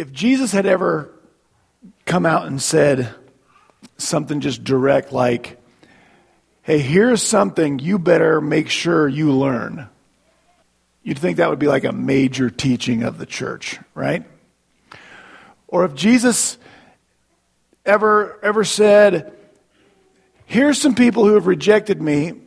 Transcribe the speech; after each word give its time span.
if 0.00 0.10
Jesus 0.12 0.50
had 0.50 0.64
ever 0.64 1.10
come 2.06 2.24
out 2.24 2.46
and 2.46 2.60
said 2.60 3.14
something 3.98 4.40
just 4.40 4.64
direct 4.64 5.12
like, 5.12 5.60
hey, 6.62 6.78
here's 6.78 7.22
something 7.22 7.78
you 7.78 7.98
better 7.98 8.40
make 8.40 8.70
sure 8.70 9.06
you 9.06 9.30
learn, 9.30 9.90
you'd 11.02 11.18
think 11.18 11.36
that 11.36 11.50
would 11.50 11.58
be 11.58 11.66
like 11.66 11.84
a 11.84 11.92
major 11.92 12.48
teaching 12.48 13.02
of 13.02 13.18
the 13.18 13.26
church, 13.26 13.78
right? 13.94 14.24
Or 15.68 15.84
if 15.84 15.94
Jesus 15.94 16.56
ever, 17.84 18.40
ever 18.42 18.64
said, 18.64 19.34
here's 20.46 20.80
some 20.80 20.94
people 20.94 21.26
who 21.26 21.34
have 21.34 21.46
rejected 21.46 22.00
me, 22.00 22.40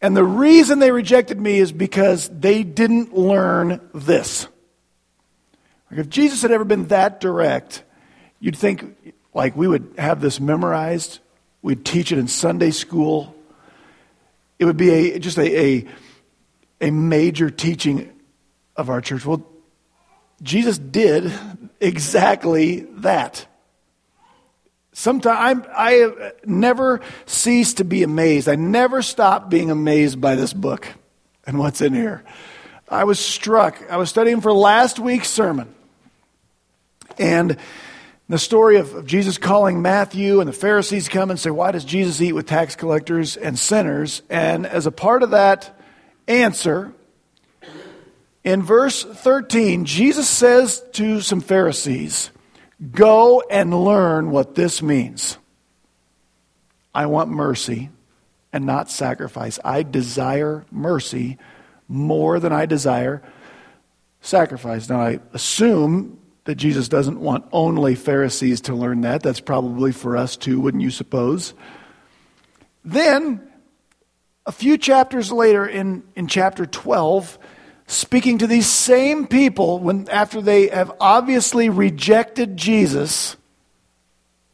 and 0.00 0.16
the 0.16 0.24
reason 0.24 0.78
they 0.78 0.90
rejected 0.90 1.38
me 1.38 1.58
is 1.58 1.70
because 1.70 2.30
they 2.30 2.62
didn't 2.62 3.14
learn 3.14 3.86
this. 3.92 4.48
If 5.96 6.08
Jesus 6.08 6.42
had 6.42 6.50
ever 6.50 6.64
been 6.64 6.88
that 6.88 7.20
direct, 7.20 7.82
you'd 8.40 8.56
think 8.56 9.14
like 9.32 9.56
we 9.56 9.68
would 9.68 9.94
have 9.98 10.20
this 10.20 10.40
memorized, 10.40 11.20
we'd 11.62 11.84
teach 11.84 12.12
it 12.12 12.18
in 12.18 12.28
Sunday 12.28 12.70
school. 12.70 13.34
It 14.58 14.64
would 14.64 14.76
be 14.76 14.90
a, 14.90 15.18
just 15.18 15.38
a, 15.38 15.60
a, 15.60 15.86
a 16.80 16.90
major 16.90 17.50
teaching 17.50 18.12
of 18.76 18.90
our 18.90 19.00
church. 19.00 19.24
Well, 19.24 19.46
Jesus 20.42 20.78
did 20.78 21.32
exactly 21.80 22.80
that. 22.96 23.46
Sometimes 24.92 25.64
I 25.70 26.32
never 26.44 27.00
cease 27.26 27.74
to 27.74 27.84
be 27.84 28.02
amazed. 28.02 28.48
I 28.48 28.54
never 28.54 29.02
stop 29.02 29.50
being 29.50 29.70
amazed 29.70 30.20
by 30.20 30.34
this 30.34 30.52
book 30.52 30.86
and 31.46 31.58
what's 31.58 31.80
in 31.80 31.94
here. 31.94 32.24
I 32.88 33.04
was 33.04 33.18
struck. 33.18 33.82
I 33.90 33.96
was 33.96 34.10
studying 34.10 34.40
for 34.40 34.52
last 34.52 34.98
week's 34.98 35.30
sermon. 35.30 35.74
And 37.18 37.56
the 38.28 38.38
story 38.38 38.78
of, 38.78 38.94
of 38.94 39.06
Jesus 39.06 39.36
calling 39.36 39.82
Matthew 39.82 40.40
and 40.40 40.48
the 40.48 40.54
Pharisees 40.54 41.08
come 41.08 41.30
and 41.30 41.38
say, 41.38 41.50
Why 41.50 41.72
does 41.72 41.84
Jesus 41.84 42.20
eat 42.20 42.32
with 42.32 42.46
tax 42.46 42.76
collectors 42.76 43.36
and 43.36 43.58
sinners? 43.58 44.22
And 44.30 44.66
as 44.66 44.86
a 44.86 44.92
part 44.92 45.22
of 45.22 45.30
that 45.30 45.78
answer, 46.26 46.92
in 48.42 48.62
verse 48.62 49.02
13, 49.02 49.84
Jesus 49.84 50.28
says 50.28 50.84
to 50.92 51.20
some 51.20 51.40
Pharisees, 51.40 52.30
Go 52.92 53.42
and 53.50 53.84
learn 53.84 54.30
what 54.30 54.54
this 54.54 54.82
means. 54.82 55.38
I 56.94 57.06
want 57.06 57.30
mercy 57.30 57.90
and 58.52 58.66
not 58.66 58.90
sacrifice. 58.90 59.58
I 59.64 59.82
desire 59.82 60.64
mercy 60.70 61.38
more 61.88 62.38
than 62.38 62.52
I 62.52 62.66
desire 62.66 63.22
sacrifice. 64.20 64.88
Now, 64.88 65.00
I 65.00 65.20
assume 65.32 66.18
that 66.44 66.56
Jesus 66.56 66.88
doesn't 66.88 67.20
want 67.20 67.46
only 67.52 67.94
Pharisees 67.94 68.60
to 68.62 68.74
learn 68.74 69.00
that. 69.02 69.22
That's 69.22 69.40
probably 69.40 69.92
for 69.92 70.16
us 70.16 70.36
too, 70.36 70.60
wouldn't 70.60 70.82
you 70.82 70.90
suppose? 70.90 71.54
Then, 72.84 73.40
a 74.46 74.52
few 74.52 74.76
chapters 74.76 75.32
later, 75.32 75.66
in, 75.66 76.02
in 76.14 76.26
chapter 76.26 76.66
12, 76.66 77.38
speaking 77.86 78.38
to 78.38 78.46
these 78.46 78.66
same 78.66 79.26
people 79.26 79.78
when 79.78 80.08
after 80.08 80.40
they 80.40 80.68
have 80.68 80.92
obviously 81.00 81.68
rejected 81.68 82.56
Jesus 82.56 83.36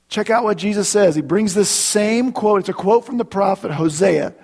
check 0.08 0.28
out 0.28 0.42
what 0.42 0.58
jesus 0.58 0.88
says 0.88 1.14
he 1.14 1.22
brings 1.22 1.54
this 1.54 1.68
same 1.68 2.32
quote 2.32 2.60
it's 2.60 2.68
a 2.68 2.72
quote 2.72 3.06
from 3.06 3.16
the 3.16 3.24
prophet 3.24 3.70
hosea 3.70 4.34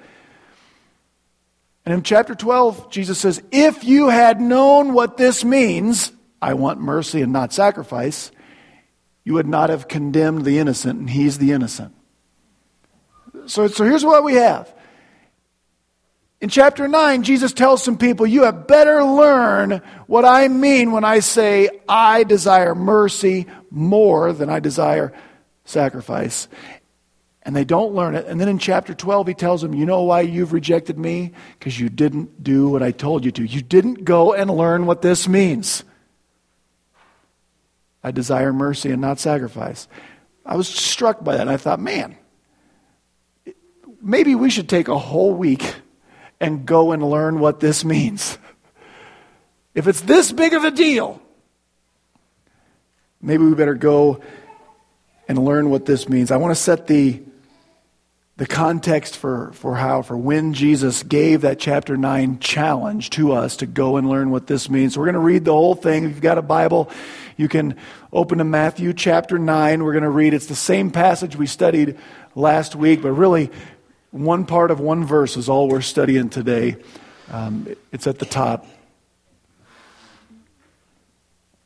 and 1.84 1.92
in 1.92 2.02
chapter 2.02 2.36
12 2.36 2.88
jesus 2.90 3.18
says 3.18 3.42
if 3.50 3.82
you 3.82 4.08
had 4.08 4.40
known 4.40 4.92
what 4.92 5.16
this 5.16 5.44
means 5.44 6.12
i 6.40 6.54
want 6.54 6.80
mercy 6.80 7.22
and 7.22 7.32
not 7.32 7.52
sacrifice 7.52 8.30
you 9.24 9.34
would 9.34 9.48
not 9.48 9.70
have 9.70 9.88
condemned 9.88 10.44
the 10.44 10.58
innocent 10.58 10.98
and 10.98 11.10
he's 11.10 11.38
the 11.38 11.52
innocent 11.52 11.94
so, 13.46 13.66
so 13.68 13.84
here's 13.84 14.04
what 14.04 14.24
we 14.24 14.34
have 14.34 14.72
in 16.40 16.50
chapter 16.50 16.86
9, 16.86 17.22
Jesus 17.22 17.52
tells 17.52 17.82
some 17.82 17.96
people, 17.96 18.26
You 18.26 18.42
have 18.42 18.66
better 18.66 19.02
learn 19.02 19.80
what 20.06 20.26
I 20.26 20.48
mean 20.48 20.92
when 20.92 21.02
I 21.02 21.20
say, 21.20 21.70
I 21.88 22.24
desire 22.24 22.74
mercy 22.74 23.46
more 23.70 24.32
than 24.32 24.50
I 24.50 24.60
desire 24.60 25.14
sacrifice. 25.64 26.46
And 27.42 27.56
they 27.56 27.64
don't 27.64 27.94
learn 27.94 28.14
it. 28.14 28.26
And 28.26 28.38
then 28.38 28.48
in 28.48 28.58
chapter 28.58 28.92
12, 28.92 29.28
he 29.28 29.34
tells 29.34 29.62
them, 29.62 29.74
You 29.74 29.86
know 29.86 30.02
why 30.02 30.20
you've 30.20 30.52
rejected 30.52 30.98
me? 30.98 31.32
Because 31.58 31.80
you 31.80 31.88
didn't 31.88 32.42
do 32.42 32.68
what 32.68 32.82
I 32.82 32.90
told 32.90 33.24
you 33.24 33.30
to. 33.32 33.44
You 33.44 33.62
didn't 33.62 34.04
go 34.04 34.34
and 34.34 34.50
learn 34.50 34.84
what 34.84 35.00
this 35.00 35.26
means. 35.26 35.84
I 38.06 38.12
desire 38.12 38.52
mercy 38.52 38.92
and 38.92 39.00
not 39.00 39.18
sacrifice. 39.18 39.88
I 40.44 40.54
was 40.54 40.68
struck 40.68 41.24
by 41.24 41.32
that. 41.32 41.40
And 41.40 41.50
I 41.50 41.56
thought, 41.56 41.80
man, 41.80 42.16
maybe 44.00 44.36
we 44.36 44.48
should 44.48 44.68
take 44.68 44.86
a 44.86 44.96
whole 44.96 45.34
week 45.34 45.74
and 46.38 46.64
go 46.64 46.92
and 46.92 47.02
learn 47.02 47.40
what 47.40 47.58
this 47.58 47.84
means. 47.84 48.38
If 49.74 49.88
it's 49.88 50.02
this 50.02 50.30
big 50.30 50.54
of 50.54 50.62
a 50.62 50.70
deal, 50.70 51.20
maybe 53.20 53.42
we 53.42 53.56
better 53.56 53.74
go 53.74 54.22
and 55.26 55.44
learn 55.44 55.68
what 55.68 55.84
this 55.84 56.08
means. 56.08 56.30
I 56.30 56.36
want 56.36 56.52
to 56.54 56.62
set 56.62 56.86
the, 56.86 57.20
the 58.36 58.46
context 58.46 59.16
for, 59.16 59.50
for 59.54 59.74
how, 59.74 60.02
for 60.02 60.16
when 60.16 60.54
Jesus 60.54 61.02
gave 61.02 61.40
that 61.40 61.58
chapter 61.58 61.96
9 61.96 62.38
challenge 62.38 63.10
to 63.10 63.32
us 63.32 63.56
to 63.56 63.66
go 63.66 63.96
and 63.96 64.08
learn 64.08 64.30
what 64.30 64.46
this 64.46 64.70
means. 64.70 64.94
So 64.94 65.00
we're 65.00 65.06
going 65.06 65.14
to 65.14 65.18
read 65.18 65.44
the 65.44 65.52
whole 65.52 65.74
thing. 65.74 66.04
If 66.04 66.10
you've 66.10 66.20
got 66.20 66.38
a 66.38 66.42
Bible, 66.42 66.88
you 67.36 67.48
can 67.48 67.76
open 68.12 68.38
to 68.38 68.44
Matthew 68.44 68.92
chapter 68.92 69.38
9. 69.38 69.84
We're 69.84 69.92
going 69.92 70.04
to 70.04 70.10
read, 70.10 70.34
it's 70.34 70.46
the 70.46 70.54
same 70.54 70.90
passage 70.90 71.36
we 71.36 71.46
studied 71.46 71.98
last 72.34 72.74
week, 72.74 73.02
but 73.02 73.12
really 73.12 73.50
one 74.10 74.46
part 74.46 74.70
of 74.70 74.80
one 74.80 75.04
verse 75.04 75.36
is 75.36 75.48
all 75.48 75.68
we're 75.68 75.82
studying 75.82 76.30
today. 76.30 76.76
Um, 77.30 77.66
it's 77.92 78.06
at 78.06 78.18
the 78.18 78.26
top. 78.26 78.66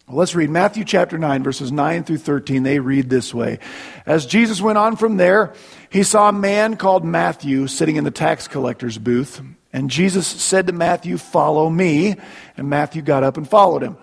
Let's 0.09 0.35
read 0.35 0.51
Matthew 0.51 0.85
chapter 0.85 1.19
9, 1.19 1.45
verses 1.45 1.71
9 1.71 2.03
through 2.03 2.19
13. 2.19 2.65
They 2.65 2.81
read 2.81 3.09
this 3.09 3.33
way. 3.33 3.61
As 4.07 4.27
Jesus 4.27 4.61
went 4.61 4.77
on 4.77 4.97
from 4.97 5.19
there, 5.19 5.55
he 5.89 6.03
saw 6.03 6.29
a 6.29 6.33
man 6.33 6.77
called 6.77 7.05
Matthew 7.05 7.69
sitting 7.69 7.95
in 7.95 8.03
the 8.03 8.11
tax 8.11 8.49
collector's 8.49 8.99
booth. 8.99 9.41
And 9.73 9.89
Jesus 9.89 10.27
said 10.27 10.67
to 10.67 10.73
Matthew, 10.73 11.17
Follow 11.17 11.71
me. 11.71 12.17
And 12.57 12.69
Matthew 12.69 13.03
got 13.03 13.23
up 13.23 13.37
and 13.37 13.49
followed 13.49 13.85
him. 13.85 13.97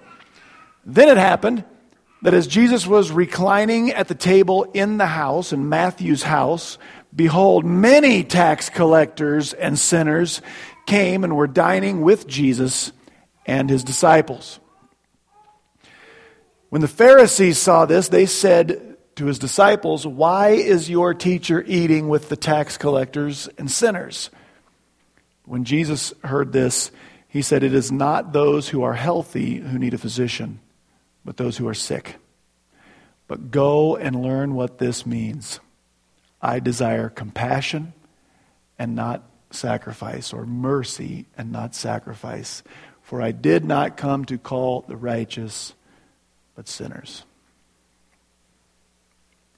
Then 0.87 1.09
it 1.09 1.17
happened 1.17 1.65
that 2.23 2.33
as 2.33 2.47
Jesus 2.47 2.87
was 2.87 3.11
reclining 3.11 3.91
at 3.91 4.07
the 4.07 4.15
table 4.15 4.63
in 4.73 4.97
the 4.97 5.05
house, 5.05 5.53
in 5.53 5.69
Matthew's 5.69 6.23
house, 6.23 6.79
Behold, 7.15 7.65
many 7.65 8.23
tax 8.23 8.69
collectors 8.69 9.53
and 9.53 9.77
sinners 9.77 10.41
came 10.85 11.23
and 11.23 11.35
were 11.35 11.47
dining 11.47 12.01
with 12.01 12.27
Jesus 12.27 12.91
and 13.45 13.69
his 13.69 13.83
disciples. 13.83 14.59
When 16.69 16.81
the 16.81 16.87
Pharisees 16.87 17.57
saw 17.57 17.85
this, 17.85 18.09
they 18.09 18.25
said 18.25 18.97
to 19.15 19.25
his 19.25 19.39
disciples, 19.39 20.05
Why 20.05 20.49
is 20.49 20.89
your 20.89 21.13
teacher 21.13 21.63
eating 21.65 22.07
with 22.07 22.29
the 22.29 22.35
tax 22.35 22.77
collectors 22.77 23.49
and 23.57 23.71
sinners? 23.71 24.29
When 25.45 25.63
Jesus 25.63 26.13
heard 26.23 26.51
this, 26.51 26.91
he 27.27 27.41
said, 27.41 27.63
It 27.63 27.73
is 27.73 27.91
not 27.91 28.31
those 28.31 28.69
who 28.69 28.83
are 28.83 28.93
healthy 28.93 29.55
who 29.55 29.79
need 29.79 29.93
a 29.93 29.97
physician, 29.97 30.59
but 31.27 31.35
those 31.35 31.57
who 31.57 31.67
are 31.67 31.73
sick. 31.73 32.15
But 33.27 33.51
go 33.51 33.97
and 33.97 34.23
learn 34.23 34.53
what 34.53 34.77
this 34.77 35.05
means. 35.05 35.59
I 36.41 36.61
desire 36.61 37.09
compassion 37.09 37.91
and 38.79 38.95
not 38.95 39.23
sacrifice, 39.51 40.31
or 40.31 40.45
mercy 40.45 41.25
and 41.37 41.51
not 41.51 41.75
sacrifice. 41.75 42.63
For 43.01 43.21
I 43.21 43.33
did 43.33 43.65
not 43.65 43.97
come 43.97 44.23
to 44.23 44.37
call 44.37 44.85
the 44.87 44.95
righteous, 44.95 45.73
but 46.55 46.69
sinners. 46.69 47.25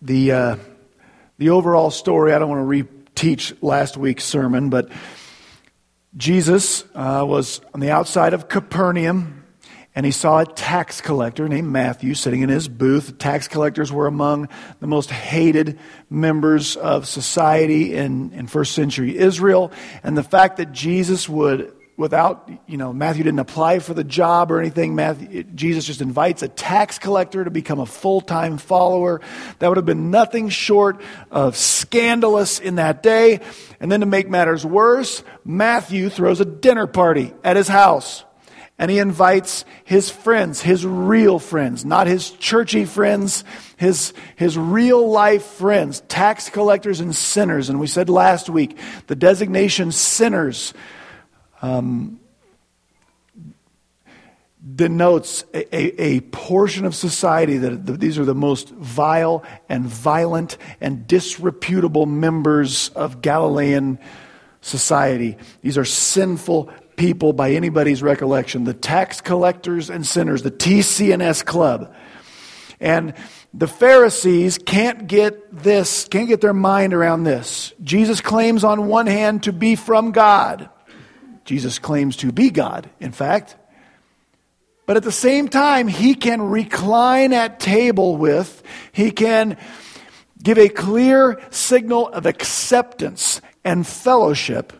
The, 0.02 0.32
uh, 0.32 0.56
the 1.38 1.52
overall 1.52 1.92
story, 1.92 2.34
I 2.34 2.40
don't 2.40 2.50
want 2.50 2.68
to 2.68 2.84
reteach 3.14 3.56
last 3.62 3.96
week's 3.96 4.24
sermon, 4.24 4.72
but 4.72 4.90
Jesus 6.18 6.84
uh, 6.96 7.24
was 7.28 7.62
on 7.76 7.80
the 7.80 7.92
outside 7.92 8.34
of 8.34 8.50
Capernaum 8.50 9.39
and 9.96 10.06
he 10.06 10.12
saw 10.12 10.40
a 10.40 10.46
tax 10.46 11.02
collector 11.02 11.50
named 11.50 11.70
Matthew 11.70 12.14
sitting 12.14 12.42
in 12.42 12.50
his 12.50 12.68
booth. 12.68 13.18
Tax 13.18 13.48
collectors 13.48 13.92
were 13.92 14.08
among 14.08 14.48
the 14.80 14.88
most 14.88 15.10
hated 15.10 15.80
members 16.10 16.78
of 16.78 17.08
society 17.08 17.96
in, 17.96 18.32
in 18.34 18.48
first 18.48 18.74
century 18.74 19.18
Israel. 19.18 19.72
And 20.04 20.16
the 20.16 20.24
fact 20.24 20.58
that 20.58 20.72
Jesus 20.72 21.28
would, 21.28 21.74
without, 21.98 22.50
you 22.68 22.78
know, 22.78 22.94
Matthew 22.94 23.24
didn't 23.24 23.40
apply 23.40 23.80
for 23.80 23.96
the 23.96 24.04
job 24.04 24.52
or 24.52 24.60
anything, 24.60 24.94
Matthew, 24.94 25.44
Jesus 25.44 25.86
just 25.86 26.02
invites 26.02 26.44
a 26.44 26.48
tax 26.48 27.00
collector 27.00 27.44
to 27.44 27.52
become 27.52 27.80
a 27.80 27.88
full 27.88 28.22
time 28.22 28.60
follower. 28.60 29.22
That 29.58 29.70
would 29.70 29.78
have 29.78 29.88
been 29.88 30.12
nothing 30.12 30.50
short 30.50 31.02
of 31.32 31.58
scandalous 31.58 32.60
in 32.60 32.76
that 32.76 33.02
day. 33.02 33.40
And 33.80 33.92
then 33.92 34.02
to 34.02 34.06
make 34.06 34.30
matters 34.30 34.64
worse, 34.64 35.24
Matthew 35.44 36.10
throws 36.10 36.40
a 36.40 36.46
dinner 36.46 36.86
party 36.86 37.34
at 37.44 37.56
his 37.56 37.68
house 37.68 38.24
And 38.80 38.90
he 38.90 38.98
invites 38.98 39.66
his 39.84 40.10
friends, 40.10 40.62
his 40.62 40.86
real 40.86 41.38
friends, 41.38 41.84
not 41.84 42.08
his 42.08 42.31
churchy 42.31 42.86
friends, 42.86 43.44
his, 43.76 44.14
his 44.38 44.58
real 44.58 45.10
life 45.10 45.44
friends, 45.44 46.02
tax 46.08 46.50
collectors 46.50 47.02
and 47.02 47.14
sinners. 47.14 47.70
And 47.70 47.80
we 47.80 47.88
said 47.88 48.10
last 48.10 48.50
week 48.50 48.78
the 49.08 49.18
designation 49.18 49.92
sinners 49.92 50.74
um, 51.62 52.22
denotes 54.76 55.44
a, 55.54 55.76
a, 55.76 56.02
a, 56.02 56.22
portion 56.22 56.86
of 56.86 56.96
society 56.96 57.58
that 57.58 57.86
the, 57.86 57.94
these 57.94 58.18
are 58.18 58.26
the 58.26 58.36
most 58.36 58.70
vile 58.70 59.44
and 59.68 59.86
violent 59.86 60.58
and 60.80 61.06
disreputable 61.08 62.06
members 62.06 62.90
of 62.90 63.22
Galilean 63.22 64.00
society. 64.62 65.38
These 65.62 65.78
are 65.78 65.86
sinful 65.86 66.72
people 67.00 67.34
by 67.34 67.54
anybody's 67.54 68.04
recollection. 68.04 68.66
The 68.66 68.74
tax 68.74 69.22
collectors 69.22 69.90
and 69.90 70.06
sinners, 70.06 70.44
the 70.44 70.51
TCNS 70.51 71.46
club. 71.46 71.96
And 72.80 73.13
the 73.54 73.68
Pharisees 73.68 74.57
can't 74.60 75.07
get 75.07 75.63
this, 75.63 76.07
can't 76.10 76.28
get 76.28 76.42
their 76.42 76.54
mind 76.54 76.94
around 76.94 77.24
this. 77.24 77.74
Jesus 77.81 78.22
claims 78.22 78.63
on 78.63 78.88
one 78.88 79.07
hand 79.07 79.44
to 79.44 79.54
be 79.54 79.75
from 79.75 80.12
God. 80.12 80.69
Jesus 81.46 81.80
claims 81.80 82.18
to 82.18 82.31
be 82.31 82.51
God, 82.51 82.90
in 83.00 83.12
fact. 83.12 83.56
But 84.86 84.98
at 84.98 85.04
the 85.04 85.12
same 85.12 85.48
time, 85.48 85.88
he 85.88 86.16
can 86.16 86.42
recline 86.42 87.31
at 87.31 87.60
table 87.60 88.18
with, 88.18 88.62
he 88.92 89.12
can 89.12 89.57
give 90.42 90.57
a 90.57 90.69
clear 90.69 91.42
signal 91.50 92.10
of 92.10 92.25
acceptance 92.25 93.42
and 93.63 93.86
fellowship 93.88 94.74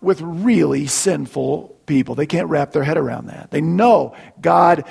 with 0.00 0.20
really 0.20 0.86
sinful 0.86 1.76
people. 1.86 2.14
They 2.14 2.26
can't 2.26 2.48
wrap 2.48 2.72
their 2.72 2.84
head 2.84 2.96
around 2.96 3.26
that. 3.26 3.50
They 3.50 3.60
know 3.60 4.14
God 4.40 4.84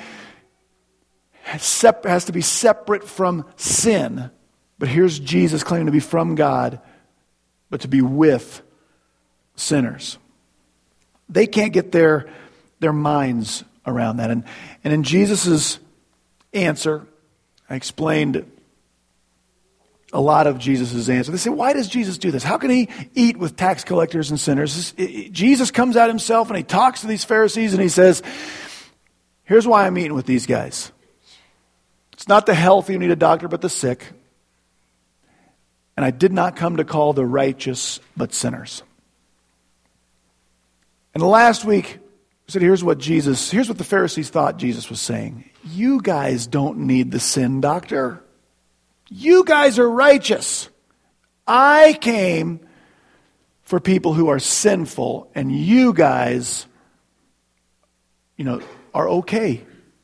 has 1.42 2.24
to 2.26 2.32
be 2.32 2.42
separate 2.42 3.04
from 3.04 3.46
sin. 3.56 4.30
But 4.78 4.88
here's 4.88 5.18
Jesus 5.18 5.64
claiming 5.64 5.86
to 5.86 5.92
be 5.92 6.00
from 6.00 6.34
God, 6.34 6.80
but 7.70 7.80
to 7.82 7.88
be 7.88 8.02
with 8.02 8.62
sinners. 9.56 10.18
They 11.28 11.46
can't 11.46 11.72
get 11.72 11.90
their, 11.90 12.28
their 12.80 12.92
minds 12.92 13.64
around 13.86 14.18
that. 14.18 14.30
And, 14.30 14.44
and 14.84 14.92
in 14.92 15.02
Jesus' 15.02 15.78
answer, 16.52 17.06
I 17.68 17.76
explained 17.76 18.50
a 20.12 20.20
lot 20.20 20.46
of 20.46 20.58
Jesus' 20.58 21.08
answer. 21.08 21.30
They 21.30 21.38
say, 21.38 21.50
why 21.50 21.72
does 21.72 21.88
Jesus 21.88 22.16
do 22.18 22.30
this? 22.30 22.42
How 22.42 22.56
can 22.56 22.70
he 22.70 22.88
eat 23.14 23.36
with 23.36 23.56
tax 23.56 23.84
collectors 23.84 24.30
and 24.30 24.40
sinners? 24.40 24.92
Jesus 24.92 25.70
comes 25.70 25.96
out 25.96 26.08
himself 26.08 26.48
and 26.48 26.56
he 26.56 26.62
talks 26.62 27.02
to 27.02 27.06
these 27.06 27.24
Pharisees 27.24 27.74
and 27.74 27.82
he 27.82 27.88
says, 27.88 28.22
here's 29.44 29.66
why 29.66 29.86
I'm 29.86 29.98
eating 29.98 30.14
with 30.14 30.26
these 30.26 30.46
guys. 30.46 30.92
It's 32.14 32.26
not 32.28 32.46
the 32.46 32.54
healthy 32.54 32.94
who 32.94 32.98
need 32.98 33.10
a 33.10 33.16
doctor, 33.16 33.48
but 33.48 33.60
the 33.60 33.68
sick. 33.68 34.06
And 35.96 36.04
I 36.04 36.10
did 36.10 36.32
not 36.32 36.56
come 36.56 36.78
to 36.78 36.84
call 36.84 37.12
the 37.12 37.26
righteous, 37.26 38.00
but 38.16 38.32
sinners. 38.32 38.82
And 41.12 41.22
last 41.22 41.64
week, 41.64 41.98
I 42.48 42.52
said, 42.52 42.62
here's 42.62 42.82
what 42.82 42.98
Jesus, 42.98 43.50
here's 43.50 43.68
what 43.68 43.78
the 43.78 43.84
Pharisees 43.84 44.30
thought 44.30 44.56
Jesus 44.56 44.88
was 44.88 45.00
saying. 45.00 45.50
You 45.64 46.00
guys 46.00 46.46
don't 46.46 46.78
need 46.86 47.10
the 47.10 47.20
sin 47.20 47.60
doctor. 47.60 48.22
You 49.08 49.44
guys 49.44 49.78
are 49.78 49.88
righteous. 49.88 50.68
I 51.46 51.98
came 52.00 52.60
for 53.62 53.80
people 53.80 54.14
who 54.14 54.28
are 54.28 54.38
sinful, 54.38 55.30
and 55.34 55.52
you 55.54 55.92
guys, 55.92 56.66
you 58.36 58.44
know, 58.44 58.62
are 58.94 59.08
okay, 59.08 59.62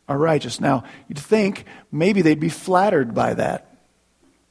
are 0.09 0.19
righteous. 0.19 0.61
Now, 0.61 0.85
you'd 1.09 1.19
think 1.19 1.65
maybe 1.91 2.23
they'd 2.23 2.41
be 2.41 2.49
flattered 2.49 3.15
by 3.15 3.35
that, 3.35 3.79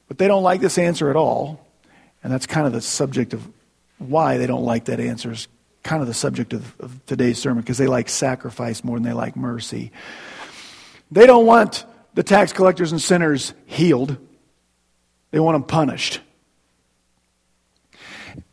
but 0.08 0.18
they 0.18 0.28
don't 0.28 0.42
like 0.42 0.60
this 0.60 0.78
answer 0.78 1.10
at 1.10 1.16
all. 1.16 1.64
And 2.22 2.32
that's 2.32 2.46
kind 2.46 2.66
of 2.66 2.72
the 2.72 2.80
subject 2.80 3.34
of 3.34 3.46
why 3.98 4.38
they 4.38 4.46
don't 4.46 4.64
like 4.64 4.86
that 4.86 4.98
answer 4.98 5.30
is 5.30 5.46
kind 5.82 6.00
of 6.00 6.08
the 6.08 6.14
subject 6.14 6.52
of, 6.52 6.80
of 6.80 7.04
today's 7.06 7.38
sermon 7.38 7.60
because 7.60 7.78
they 7.78 7.86
like 7.86 8.08
sacrifice 8.08 8.82
more 8.82 8.96
than 8.96 9.04
they 9.04 9.12
like 9.12 9.36
mercy. 9.36 9.92
They 11.10 11.26
don't 11.26 11.46
want 11.46 11.84
the 12.14 12.22
tax 12.22 12.52
collectors 12.52 12.90
and 12.90 13.00
sinners 13.00 13.52
healed, 13.66 14.16
they 15.34 15.40
want 15.40 15.56
them 15.56 15.64
punished. 15.64 16.20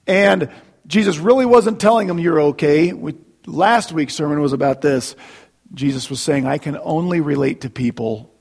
And 0.07 0.49
Jesus 0.87 1.19
really 1.19 1.45
wasn't 1.45 1.79
telling 1.79 2.07
them 2.07 2.17
you're 2.17 2.41
okay. 2.41 2.91
We, 2.91 3.13
last 3.45 3.91
week's 3.91 4.15
sermon 4.15 4.41
was 4.41 4.51
about 4.51 4.81
this. 4.81 5.15
Jesus 5.75 6.09
was 6.09 6.19
saying, 6.19 6.47
I 6.47 6.57
can 6.57 6.79
only 6.81 7.21
relate 7.21 7.61
to 7.61 7.69
people 7.69 8.33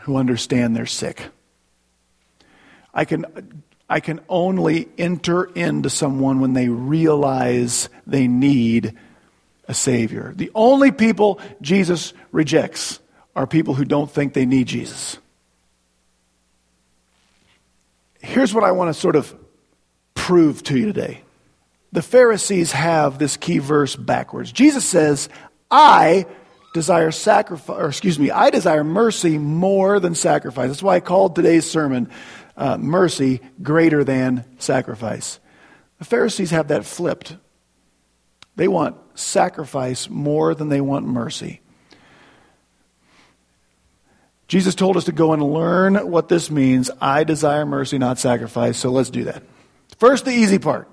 who 0.00 0.16
understand 0.16 0.76
they're 0.76 0.84
sick. 0.84 1.22
I 2.92 3.06
can 3.06 3.64
I 3.88 4.00
can 4.00 4.20
only 4.28 4.90
enter 4.98 5.44
into 5.44 5.88
someone 5.88 6.40
when 6.40 6.52
they 6.52 6.68
realize 6.68 7.88
they 8.06 8.28
need 8.28 8.94
a 9.68 9.72
Savior. 9.72 10.34
The 10.36 10.50
only 10.54 10.92
people 10.92 11.40
Jesus 11.62 12.12
rejects 12.30 13.00
are 13.34 13.46
people 13.46 13.72
who 13.72 13.86
don't 13.86 14.10
think 14.10 14.34
they 14.34 14.44
need 14.44 14.66
Jesus. 14.66 15.16
Here's 18.24 18.54
what 18.54 18.64
I 18.64 18.72
want 18.72 18.94
to 18.94 18.98
sort 18.98 19.16
of 19.16 19.34
prove 20.14 20.62
to 20.64 20.78
you 20.78 20.86
today. 20.86 21.20
The 21.92 22.02
Pharisees 22.02 22.72
have 22.72 23.18
this 23.18 23.36
key 23.36 23.58
verse 23.58 23.94
backwards. 23.94 24.50
Jesus 24.50 24.84
says, 24.84 25.28
I 25.70 26.26
desire 26.72 27.10
sacrifice, 27.10 27.76
or 27.76 27.88
excuse 27.88 28.18
me, 28.18 28.30
I 28.30 28.50
desire 28.50 28.82
mercy 28.82 29.38
more 29.38 30.00
than 30.00 30.14
sacrifice. 30.14 30.68
That's 30.68 30.82
why 30.82 30.96
I 30.96 31.00
called 31.00 31.36
today's 31.36 31.70
sermon 31.70 32.10
uh, 32.56 32.78
mercy 32.78 33.40
greater 33.62 34.02
than 34.04 34.44
sacrifice. 34.58 35.38
The 35.98 36.04
Pharisees 36.04 36.50
have 36.50 36.68
that 36.68 36.84
flipped. 36.84 37.36
They 38.56 38.68
want 38.68 38.96
sacrifice 39.14 40.08
more 40.08 40.54
than 40.54 40.68
they 40.68 40.80
want 40.80 41.06
mercy. 41.06 41.60
Jesus 44.46 44.74
told 44.74 44.96
us 44.96 45.04
to 45.04 45.12
go 45.12 45.32
and 45.32 45.42
learn 45.42 46.10
what 46.10 46.28
this 46.28 46.50
means. 46.50 46.90
I 47.00 47.24
desire 47.24 47.64
mercy, 47.64 47.98
not 47.98 48.18
sacrifice. 48.18 48.78
So 48.78 48.90
let's 48.90 49.10
do 49.10 49.24
that. 49.24 49.42
First, 49.98 50.24
the 50.24 50.32
easy 50.32 50.58
part. 50.58 50.88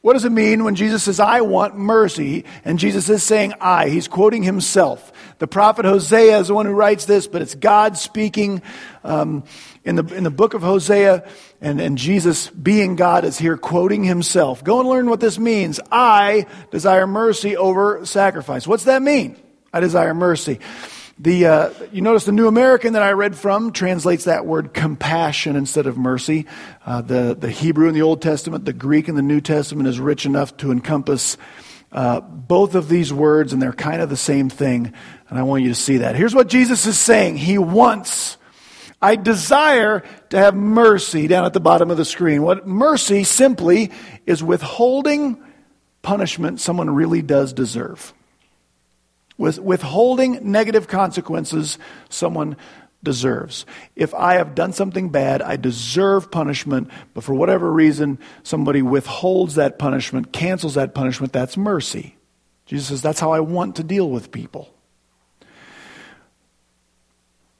What 0.00 0.12
does 0.12 0.24
it 0.24 0.30
mean 0.30 0.62
when 0.62 0.76
Jesus 0.76 1.02
says, 1.02 1.18
I 1.18 1.40
want 1.40 1.76
mercy? 1.76 2.44
And 2.64 2.78
Jesus 2.78 3.08
is 3.08 3.24
saying, 3.24 3.54
I. 3.60 3.88
He's 3.88 4.06
quoting 4.06 4.44
himself. 4.44 5.12
The 5.38 5.48
prophet 5.48 5.84
Hosea 5.84 6.38
is 6.38 6.48
the 6.48 6.54
one 6.54 6.66
who 6.66 6.72
writes 6.72 7.04
this, 7.04 7.26
but 7.26 7.42
it's 7.42 7.56
God 7.56 7.98
speaking 7.98 8.62
um, 9.02 9.42
in, 9.84 9.96
the, 9.96 10.04
in 10.14 10.22
the 10.22 10.30
book 10.30 10.54
of 10.54 10.62
Hosea. 10.62 11.28
And, 11.60 11.80
and 11.80 11.98
Jesus, 11.98 12.48
being 12.48 12.94
God, 12.94 13.24
is 13.24 13.38
here 13.38 13.56
quoting 13.56 14.04
himself. 14.04 14.62
Go 14.62 14.78
and 14.78 14.88
learn 14.88 15.10
what 15.10 15.18
this 15.18 15.36
means. 15.36 15.80
I 15.90 16.46
desire 16.70 17.06
mercy 17.08 17.56
over 17.56 18.06
sacrifice. 18.06 18.68
What's 18.68 18.84
that 18.84 19.02
mean? 19.02 19.36
I 19.72 19.80
desire 19.80 20.14
mercy. 20.14 20.60
The, 21.20 21.46
uh, 21.46 21.70
you 21.92 22.00
notice 22.00 22.26
the 22.26 22.32
New 22.32 22.46
American 22.46 22.92
that 22.92 23.02
I 23.02 23.10
read 23.10 23.34
from 23.34 23.72
translates 23.72 24.24
that 24.24 24.46
word 24.46 24.72
compassion 24.72 25.56
instead 25.56 25.88
of 25.88 25.98
mercy. 25.98 26.46
Uh, 26.86 27.00
the, 27.00 27.36
the 27.38 27.50
Hebrew 27.50 27.88
in 27.88 27.94
the 27.94 28.02
Old 28.02 28.22
Testament, 28.22 28.64
the 28.64 28.72
Greek 28.72 29.08
in 29.08 29.16
the 29.16 29.22
New 29.22 29.40
Testament 29.40 29.88
is 29.88 29.98
rich 29.98 30.26
enough 30.26 30.56
to 30.58 30.70
encompass 30.70 31.36
uh, 31.90 32.20
both 32.20 32.76
of 32.76 32.88
these 32.88 33.12
words, 33.12 33.52
and 33.52 33.60
they're 33.60 33.72
kind 33.72 34.00
of 34.00 34.10
the 34.10 34.16
same 34.16 34.48
thing. 34.48 34.92
And 35.28 35.38
I 35.38 35.42
want 35.42 35.64
you 35.64 35.70
to 35.70 35.74
see 35.74 35.98
that. 35.98 36.14
Here's 36.14 36.36
what 36.36 36.46
Jesus 36.46 36.86
is 36.86 36.96
saying 36.96 37.36
He 37.36 37.58
wants, 37.58 38.36
I 39.02 39.16
desire 39.16 40.04
to 40.30 40.38
have 40.38 40.54
mercy 40.54 41.26
down 41.26 41.44
at 41.46 41.52
the 41.52 41.60
bottom 41.60 41.90
of 41.90 41.96
the 41.96 42.04
screen. 42.04 42.42
What 42.42 42.68
mercy 42.68 43.24
simply 43.24 43.90
is 44.24 44.44
withholding 44.44 45.42
punishment 46.02 46.60
someone 46.60 46.90
really 46.90 47.22
does 47.22 47.52
deserve 47.52 48.14
with 49.38 49.58
withholding 49.58 50.50
negative 50.50 50.88
consequences 50.88 51.78
someone 52.10 52.56
deserves. 53.02 53.64
If 53.94 54.12
I 54.12 54.34
have 54.34 54.54
done 54.54 54.72
something 54.72 55.10
bad, 55.10 55.40
I 55.40 55.56
deserve 55.56 56.30
punishment, 56.30 56.90
but 57.14 57.24
for 57.24 57.32
whatever 57.32 57.72
reason, 57.72 58.18
somebody 58.42 58.82
withholds 58.82 59.54
that 59.54 59.78
punishment, 59.78 60.32
cancels 60.32 60.74
that 60.74 60.94
punishment, 60.94 61.32
that's 61.32 61.56
mercy. 61.56 62.16
Jesus 62.66 62.88
says, 62.88 63.02
That's 63.02 63.20
how 63.20 63.32
I 63.32 63.40
want 63.40 63.76
to 63.76 63.84
deal 63.84 64.10
with 64.10 64.32
people. 64.32 64.68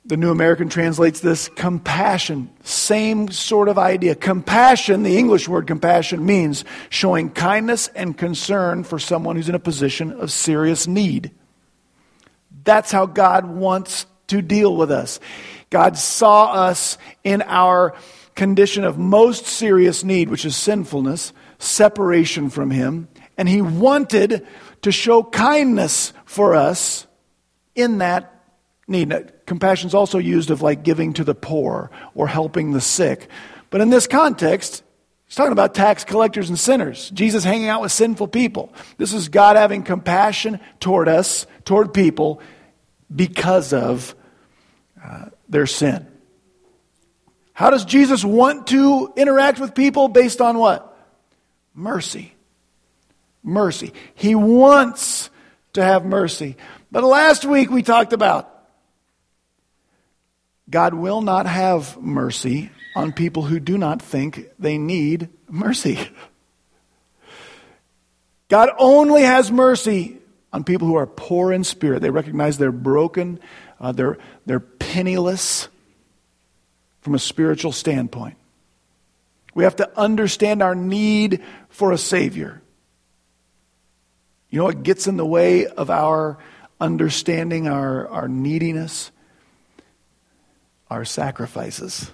The 0.04 0.16
New 0.16 0.30
American 0.30 0.70
translates 0.70 1.20
this 1.20 1.48
compassion. 1.50 2.50
Same 2.64 3.30
sort 3.30 3.68
of 3.68 3.78
idea. 3.78 4.14
Compassion, 4.14 5.02
the 5.02 5.18
English 5.18 5.48
word 5.48 5.66
compassion, 5.66 6.24
means 6.24 6.64
showing 6.88 7.28
kindness 7.28 7.88
and 7.88 8.16
concern 8.16 8.84
for 8.84 8.98
someone 8.98 9.36
who's 9.36 9.50
in 9.50 9.54
a 9.54 9.60
position 9.60 10.12
of 10.12 10.32
serious 10.32 10.86
need. 10.86 11.30
That's 12.68 12.92
how 12.92 13.06
God 13.06 13.46
wants 13.46 14.04
to 14.26 14.42
deal 14.42 14.76
with 14.76 14.90
us. 14.90 15.20
God 15.70 15.96
saw 15.96 16.52
us 16.52 16.98
in 17.24 17.40
our 17.40 17.94
condition 18.34 18.84
of 18.84 18.98
most 18.98 19.46
serious 19.46 20.04
need, 20.04 20.28
which 20.28 20.44
is 20.44 20.54
sinfulness, 20.54 21.32
separation 21.58 22.50
from 22.50 22.70
Him, 22.70 23.08
and 23.38 23.48
He 23.48 23.62
wanted 23.62 24.46
to 24.82 24.92
show 24.92 25.22
kindness 25.22 26.12
for 26.26 26.54
us 26.54 27.06
in 27.74 27.98
that 27.98 28.44
need. 28.86 29.32
Compassion 29.46 29.86
is 29.86 29.94
also 29.94 30.18
used 30.18 30.50
of 30.50 30.60
like 30.60 30.82
giving 30.82 31.14
to 31.14 31.24
the 31.24 31.34
poor 31.34 31.90
or 32.14 32.28
helping 32.28 32.72
the 32.72 32.82
sick. 32.82 33.30
But 33.70 33.80
in 33.80 33.88
this 33.88 34.06
context, 34.06 34.82
he's 35.26 35.36
talking 35.36 35.52
about 35.52 35.74
tax 35.74 36.04
collectors 36.04 36.50
and 36.50 36.58
sinners. 36.58 37.08
Jesus 37.14 37.44
hanging 37.44 37.68
out 37.68 37.80
with 37.80 37.92
sinful 37.92 38.28
people. 38.28 38.74
This 38.98 39.14
is 39.14 39.30
God 39.30 39.56
having 39.56 39.84
compassion 39.84 40.60
toward 40.80 41.08
us, 41.08 41.46
toward 41.64 41.94
people, 41.94 42.42
because 43.14 43.72
of 43.72 44.14
uh, 45.02 45.26
their 45.48 45.66
sin. 45.66 46.06
How 47.52 47.70
does 47.70 47.84
Jesus 47.84 48.24
want 48.24 48.68
to 48.68 49.12
interact 49.16 49.58
with 49.58 49.74
people? 49.74 50.08
Based 50.08 50.40
on 50.40 50.58
what? 50.58 50.96
Mercy. 51.74 52.34
Mercy. 53.42 53.92
He 54.14 54.34
wants 54.34 55.30
to 55.72 55.82
have 55.82 56.04
mercy. 56.04 56.56
But 56.90 57.04
last 57.04 57.44
week 57.44 57.70
we 57.70 57.82
talked 57.82 58.12
about 58.12 58.54
God 60.70 60.94
will 60.94 61.22
not 61.22 61.46
have 61.46 62.00
mercy 62.00 62.70
on 62.94 63.12
people 63.12 63.42
who 63.42 63.58
do 63.58 63.78
not 63.78 64.02
think 64.02 64.48
they 64.58 64.76
need 64.76 65.28
mercy. 65.48 65.98
God 68.48 68.70
only 68.78 69.22
has 69.22 69.50
mercy 69.50 70.17
on 70.52 70.64
people 70.64 70.88
who 70.88 70.96
are 70.96 71.06
poor 71.06 71.52
in 71.52 71.64
spirit. 71.64 72.00
They 72.00 72.10
recognize 72.10 72.58
they're 72.58 72.72
broken, 72.72 73.40
uh, 73.80 73.92
they're, 73.92 74.18
they're 74.46 74.60
penniless 74.60 75.68
from 77.00 77.14
a 77.14 77.18
spiritual 77.18 77.72
standpoint. 77.72 78.36
We 79.54 79.64
have 79.64 79.76
to 79.76 79.98
understand 79.98 80.62
our 80.62 80.74
need 80.74 81.42
for 81.68 81.92
a 81.92 81.98
Savior. 81.98 82.62
You 84.50 84.58
know 84.58 84.64
what 84.64 84.82
gets 84.82 85.06
in 85.06 85.16
the 85.16 85.26
way 85.26 85.66
of 85.66 85.90
our 85.90 86.38
understanding 86.80 87.68
our, 87.68 88.08
our 88.08 88.28
neediness? 88.28 89.10
Our 90.90 91.04
sacrifices. 91.04 92.10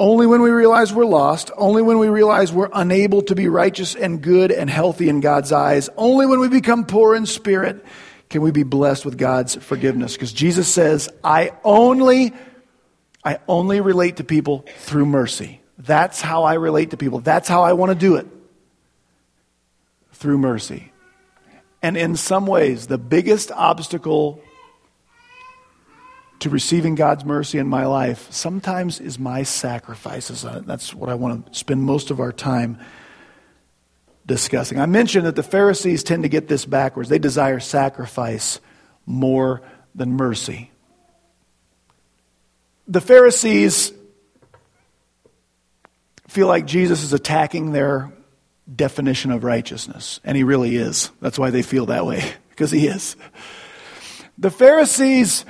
Only 0.00 0.26
when 0.26 0.40
we 0.40 0.48
realize 0.48 0.94
we're 0.94 1.04
lost, 1.04 1.50
only 1.58 1.82
when 1.82 1.98
we 1.98 2.08
realize 2.08 2.50
we're 2.50 2.70
unable 2.72 3.20
to 3.24 3.34
be 3.34 3.48
righteous 3.48 3.94
and 3.94 4.22
good 4.22 4.50
and 4.50 4.70
healthy 4.70 5.10
in 5.10 5.20
God's 5.20 5.52
eyes, 5.52 5.90
only 5.98 6.24
when 6.24 6.40
we 6.40 6.48
become 6.48 6.86
poor 6.86 7.14
in 7.14 7.26
spirit 7.26 7.84
can 8.30 8.40
we 8.40 8.50
be 8.50 8.62
blessed 8.62 9.04
with 9.04 9.18
God's 9.18 9.56
forgiveness. 9.56 10.14
Because 10.14 10.32
Jesus 10.32 10.72
says, 10.72 11.10
I 11.22 11.52
only, 11.64 12.32
I 13.22 13.40
only 13.46 13.82
relate 13.82 14.16
to 14.16 14.24
people 14.24 14.64
through 14.78 15.04
mercy. 15.04 15.60
That's 15.76 16.22
how 16.22 16.44
I 16.44 16.54
relate 16.54 16.92
to 16.92 16.96
people. 16.96 17.20
That's 17.20 17.46
how 17.46 17.62
I 17.62 17.74
want 17.74 17.90
to 17.90 17.98
do 17.98 18.16
it 18.16 18.26
through 20.12 20.38
mercy. 20.38 20.92
And 21.82 21.98
in 21.98 22.16
some 22.16 22.46
ways, 22.46 22.86
the 22.86 22.96
biggest 22.96 23.52
obstacle 23.52 24.40
to 26.40 26.50
receiving 26.50 26.94
God's 26.94 27.24
mercy 27.24 27.58
in 27.58 27.68
my 27.68 27.86
life 27.86 28.30
sometimes 28.32 28.98
is 28.98 29.18
my 29.18 29.42
sacrifices. 29.42 30.44
Uh, 30.44 30.62
that's 30.64 30.94
what 30.94 31.08
I 31.08 31.14
want 31.14 31.52
to 31.52 31.58
spend 31.58 31.82
most 31.82 32.10
of 32.10 32.18
our 32.18 32.32
time 32.32 32.78
discussing. 34.26 34.80
I 34.80 34.86
mentioned 34.86 35.26
that 35.26 35.36
the 35.36 35.42
Pharisees 35.42 36.02
tend 36.02 36.22
to 36.22 36.28
get 36.28 36.48
this 36.48 36.64
backwards. 36.64 37.08
They 37.08 37.18
desire 37.18 37.60
sacrifice 37.60 38.60
more 39.06 39.62
than 39.94 40.12
mercy. 40.12 40.70
The 42.88 43.00
Pharisees 43.00 43.92
feel 46.28 46.46
like 46.46 46.66
Jesus 46.66 47.02
is 47.02 47.12
attacking 47.12 47.72
their 47.72 48.12
definition 48.74 49.30
of 49.30 49.44
righteousness. 49.44 50.20
And 50.24 50.36
he 50.36 50.44
really 50.44 50.76
is. 50.76 51.10
That's 51.20 51.38
why 51.38 51.50
they 51.50 51.62
feel 51.62 51.86
that 51.86 52.06
way, 52.06 52.22
because 52.50 52.70
he 52.70 52.86
is. 52.86 53.16
The 54.38 54.50
Pharisees 54.50 55.44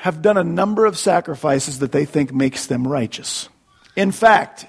have 0.00 0.22
done 0.22 0.38
a 0.38 0.44
number 0.44 0.86
of 0.86 0.98
sacrifices 0.98 1.80
that 1.80 1.92
they 1.92 2.06
think 2.06 2.32
makes 2.32 2.66
them 2.66 2.88
righteous. 2.88 3.48
In 3.96 4.12
fact, 4.12 4.66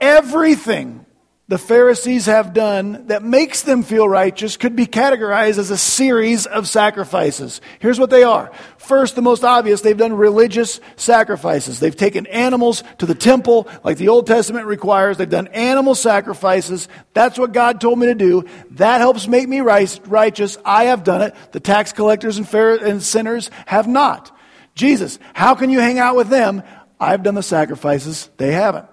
everything 0.00 1.06
the 1.46 1.58
Pharisees 1.58 2.24
have 2.26 2.54
done 2.54 3.08
that 3.08 3.22
makes 3.22 3.62
them 3.62 3.82
feel 3.82 4.08
righteous 4.08 4.56
could 4.56 4.74
be 4.74 4.86
categorized 4.86 5.58
as 5.58 5.70
a 5.70 5.76
series 5.76 6.46
of 6.46 6.66
sacrifices. 6.66 7.60
Here's 7.78 8.00
what 8.00 8.08
they 8.08 8.24
are. 8.24 8.50
First, 8.78 9.14
the 9.14 9.22
most 9.22 9.44
obvious, 9.44 9.82
they've 9.82 9.96
done 9.96 10.14
religious 10.14 10.80
sacrifices. 10.96 11.80
They've 11.80 11.94
taken 11.94 12.26
animals 12.26 12.82
to 12.98 13.06
the 13.06 13.14
temple 13.14 13.68
like 13.84 13.98
the 13.98 14.08
Old 14.08 14.26
Testament 14.26 14.66
requires. 14.66 15.18
They've 15.18 15.28
done 15.28 15.48
animal 15.48 15.94
sacrifices. 15.94 16.88
That's 17.12 17.38
what 17.38 17.52
God 17.52 17.78
told 17.78 17.98
me 17.98 18.06
to 18.06 18.14
do. 18.14 18.46
That 18.72 18.98
helps 18.98 19.28
make 19.28 19.46
me 19.46 19.60
righteous. 19.60 20.56
I 20.64 20.84
have 20.84 21.04
done 21.04 21.20
it. 21.20 21.34
The 21.52 21.60
tax 21.60 21.92
collectors 21.92 22.38
and, 22.38 22.52
and 22.54 23.02
sinners 23.02 23.50
have 23.66 23.86
not. 23.86 24.33
Jesus, 24.74 25.18
how 25.34 25.54
can 25.54 25.70
you 25.70 25.80
hang 25.80 25.98
out 25.98 26.16
with 26.16 26.28
them? 26.28 26.62
I've 26.98 27.22
done 27.22 27.34
the 27.34 27.42
sacrifices. 27.42 28.30
They 28.36 28.52
haven't. 28.52 28.86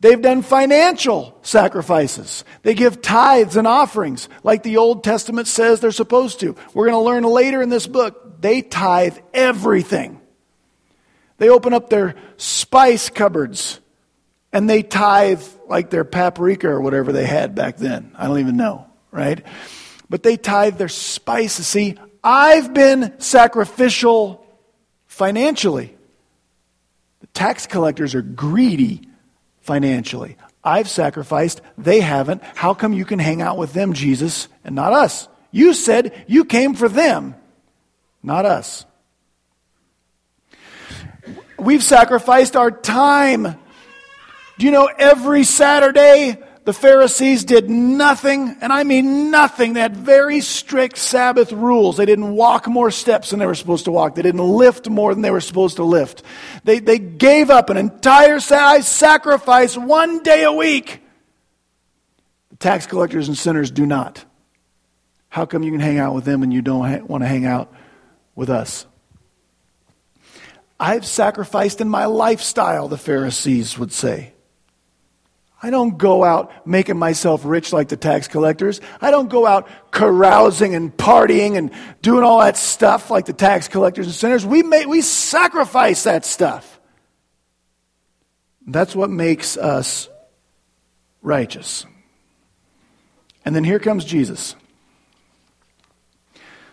They've 0.00 0.20
done 0.20 0.42
financial 0.42 1.38
sacrifices. 1.42 2.44
They 2.62 2.74
give 2.74 3.00
tithes 3.00 3.56
and 3.56 3.66
offerings 3.66 4.28
like 4.42 4.62
the 4.62 4.76
Old 4.76 5.02
Testament 5.02 5.48
says 5.48 5.80
they're 5.80 5.90
supposed 5.90 6.40
to. 6.40 6.54
We're 6.74 6.90
going 6.90 7.02
to 7.02 7.06
learn 7.06 7.24
later 7.24 7.62
in 7.62 7.70
this 7.70 7.86
book, 7.86 8.40
they 8.40 8.60
tithe 8.62 9.16
everything. 9.32 10.20
They 11.38 11.48
open 11.48 11.72
up 11.72 11.88
their 11.88 12.14
spice 12.36 13.08
cupboards 13.08 13.80
and 14.52 14.68
they 14.68 14.82
tithe 14.82 15.42
like 15.66 15.90
their 15.90 16.04
paprika 16.04 16.68
or 16.68 16.80
whatever 16.80 17.12
they 17.12 17.26
had 17.26 17.54
back 17.54 17.76
then. 17.76 18.12
I 18.16 18.26
don't 18.26 18.38
even 18.38 18.56
know, 18.56 18.86
right? 19.10 19.44
But 20.08 20.22
they 20.22 20.36
tithe 20.36 20.76
their 20.78 20.88
spices. 20.88 21.66
See, 21.66 21.96
I've 22.26 22.74
been 22.74 23.14
sacrificial 23.20 24.44
financially. 25.06 25.96
The 27.20 27.28
tax 27.28 27.68
collectors 27.68 28.16
are 28.16 28.22
greedy 28.22 29.08
financially. 29.60 30.36
I've 30.64 30.88
sacrificed, 30.88 31.60
they 31.78 32.00
haven't. 32.00 32.42
How 32.42 32.74
come 32.74 32.92
you 32.92 33.04
can 33.04 33.20
hang 33.20 33.42
out 33.42 33.58
with 33.58 33.72
them, 33.74 33.92
Jesus, 33.92 34.48
and 34.64 34.74
not 34.74 34.92
us? 34.92 35.28
You 35.52 35.72
said 35.72 36.24
you 36.26 36.44
came 36.44 36.74
for 36.74 36.88
them, 36.88 37.36
not 38.24 38.44
us. 38.44 38.84
We've 41.60 41.82
sacrificed 41.82 42.56
our 42.56 42.72
time. 42.72 43.56
Do 44.58 44.66
you 44.66 44.72
know 44.72 44.86
every 44.98 45.44
Saturday 45.44 46.42
the 46.66 46.72
Pharisees 46.72 47.44
did 47.44 47.70
nothing, 47.70 48.56
and 48.60 48.72
I 48.72 48.82
mean 48.82 49.30
nothing. 49.30 49.72
They 49.72 49.80
had 49.80 49.96
very 49.96 50.40
strict 50.40 50.98
Sabbath 50.98 51.52
rules. 51.52 51.96
They 51.96 52.06
didn't 52.06 52.34
walk 52.34 52.66
more 52.66 52.90
steps 52.90 53.30
than 53.30 53.38
they 53.38 53.46
were 53.46 53.54
supposed 53.54 53.84
to 53.84 53.92
walk. 53.92 54.16
They 54.16 54.22
didn't 54.22 54.40
lift 54.40 54.88
more 54.88 55.14
than 55.14 55.22
they 55.22 55.30
were 55.30 55.40
supposed 55.40 55.76
to 55.76 55.84
lift. 55.84 56.24
They, 56.64 56.80
they 56.80 56.98
gave 56.98 57.50
up 57.50 57.70
an 57.70 57.76
entire 57.76 58.40
sacrifice 58.40 59.76
one 59.76 60.24
day 60.24 60.42
a 60.42 60.52
week. 60.52 61.02
The 62.50 62.56
tax 62.56 62.84
collectors 62.84 63.28
and 63.28 63.38
sinners 63.38 63.70
do 63.70 63.86
not. 63.86 64.24
How 65.28 65.46
come 65.46 65.62
you 65.62 65.70
can 65.70 65.78
hang 65.78 65.98
out 65.98 66.16
with 66.16 66.24
them 66.24 66.42
and 66.42 66.52
you 66.52 66.62
don't 66.62 66.90
ha- 66.90 67.04
want 67.04 67.22
to 67.22 67.28
hang 67.28 67.46
out 67.46 67.72
with 68.34 68.50
us? 68.50 68.86
I've 70.80 71.06
sacrificed 71.06 71.80
in 71.80 71.88
my 71.88 72.06
lifestyle, 72.06 72.88
the 72.88 72.98
Pharisees 72.98 73.78
would 73.78 73.92
say. 73.92 74.32
I 75.62 75.70
don't 75.70 75.96
go 75.96 76.22
out 76.22 76.66
making 76.66 76.98
myself 76.98 77.42
rich 77.44 77.72
like 77.72 77.88
the 77.88 77.96
tax 77.96 78.28
collectors. 78.28 78.80
I 79.00 79.10
don't 79.10 79.30
go 79.30 79.46
out 79.46 79.68
carousing 79.90 80.74
and 80.74 80.94
partying 80.94 81.56
and 81.56 81.70
doing 82.02 82.22
all 82.24 82.40
that 82.40 82.58
stuff 82.58 83.10
like 83.10 83.24
the 83.24 83.32
tax 83.32 83.66
collectors 83.66 84.06
and 84.06 84.14
sinners. 84.14 84.44
We, 84.44 84.62
make, 84.62 84.86
we 84.86 85.00
sacrifice 85.00 86.04
that 86.04 86.24
stuff. 86.24 86.78
That's 88.66 88.94
what 88.94 89.10
makes 89.10 89.56
us 89.56 90.08
righteous. 91.22 91.86
And 93.44 93.54
then 93.54 93.64
here 93.64 93.78
comes 93.78 94.04
Jesus. 94.04 94.56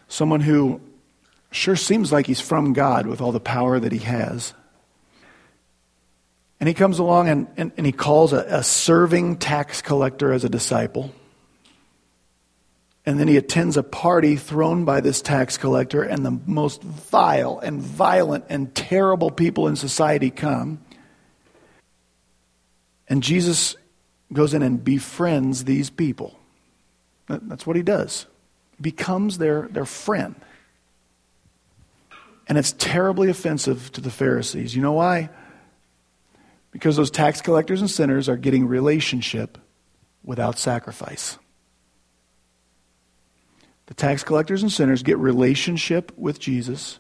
Someone 0.08 0.42
who 0.42 0.82
sure 1.52 1.76
seems 1.76 2.12
like 2.12 2.28
he's 2.28 2.42
from 2.42 2.74
God 2.74 3.08
with 3.08 3.22
all 3.22 3.32
the 3.32 3.40
power 3.40 3.80
that 3.80 3.92
he 3.92 4.00
has. 4.00 4.54
And 6.64 6.68
he 6.70 6.74
comes 6.74 6.98
along 6.98 7.28
and, 7.28 7.48
and, 7.58 7.74
and 7.76 7.86
he 7.86 7.92
calls 7.92 8.32
a, 8.32 8.38
a 8.38 8.64
serving 8.64 9.36
tax 9.36 9.82
collector 9.82 10.32
as 10.32 10.46
a 10.46 10.50
disciple. 10.50 11.14
And 13.06 13.20
then 13.20 13.28
he 13.28 13.36
attends 13.36 13.76
a 13.76 13.84
party 13.84 14.38
thrown 14.38 14.86
by 14.86 15.02
this 15.02 15.22
tax 15.22 15.58
collector, 15.58 16.04
and 16.04 16.26
the 16.26 16.32
most 16.32 16.82
vile 16.82 17.60
and 17.60 17.82
violent 17.82 18.46
and 18.48 18.74
terrible 18.74 19.30
people 19.30 19.68
in 19.68 19.76
society 19.76 20.30
come. 20.30 20.80
And 23.10 23.22
Jesus 23.22 23.76
goes 24.32 24.54
in 24.54 24.62
and 24.62 24.82
befriends 24.82 25.66
these 25.66 25.90
people. 25.90 26.40
That's 27.28 27.68
what 27.68 27.76
he 27.76 27.84
does. 27.84 28.26
Becomes 28.80 29.38
their, 29.38 29.68
their 29.70 29.84
friend. 29.84 30.36
And 32.48 32.58
it's 32.58 32.72
terribly 32.72 33.30
offensive 33.30 33.92
to 33.92 34.00
the 34.00 34.10
Pharisees. 34.10 34.74
You 34.74 34.82
know 34.82 34.94
why? 34.94 35.30
Because 36.74 36.98
those 36.98 37.12
tax 37.12 37.40
collectors 37.40 37.80
and 37.80 37.90
sinners 37.90 38.28
are 38.28 38.36
getting 38.36 38.68
relationship 38.68 39.60
without 40.24 40.58
sacrifice. 40.58 41.38
The 43.86 43.94
tax 43.94 44.24
collectors 44.24 44.64
and 44.64 44.72
sinners 44.72 45.04
get 45.04 45.18
relationship 45.20 46.12
with 46.18 46.40
Jesus 46.40 47.00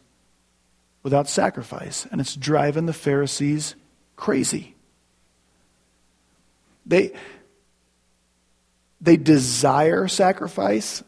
without 1.01 1.27
sacrifice, 1.27 2.05
and 2.11 2.21
it's 2.21 2.35
driving 2.35 2.85
the 2.85 2.93
Pharisees 2.93 3.75
crazy. 4.15 4.75
They, 6.85 7.13
they 9.01 9.17
desire 9.17 10.07
sacrifice, 10.07 11.03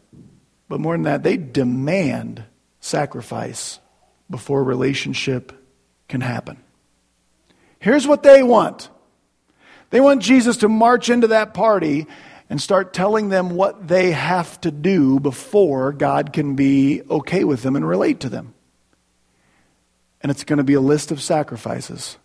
but 0.68 0.80
more 0.80 0.94
than 0.94 1.02
that, 1.02 1.22
they 1.22 1.36
demand 1.36 2.44
sacrifice 2.80 3.78
before 4.28 4.64
relationship 4.64 5.52
can 6.08 6.20
happen. 6.20 6.62
Here's 7.78 8.06
what 8.06 8.22
they 8.22 8.42
want 8.42 8.88
they 9.90 10.00
want 10.00 10.22
Jesus 10.22 10.58
to 10.58 10.68
march 10.68 11.08
into 11.08 11.28
that 11.28 11.54
party 11.54 12.06
and 12.48 12.60
start 12.60 12.92
telling 12.92 13.28
them 13.28 13.50
what 13.50 13.88
they 13.88 14.12
have 14.12 14.60
to 14.62 14.70
do 14.70 15.18
before 15.20 15.92
God 15.92 16.32
can 16.32 16.54
be 16.54 17.02
okay 17.08 17.44
with 17.44 17.62
them 17.62 17.76
and 17.76 17.86
relate 17.86 18.20
to 18.20 18.28
them. 18.28 18.54
And 20.20 20.30
it's 20.30 20.44
going 20.44 20.58
to 20.58 20.64
be 20.64 20.74
a 20.74 20.80
list 20.80 21.10
of 21.12 21.20
sacrifices. 21.20 22.18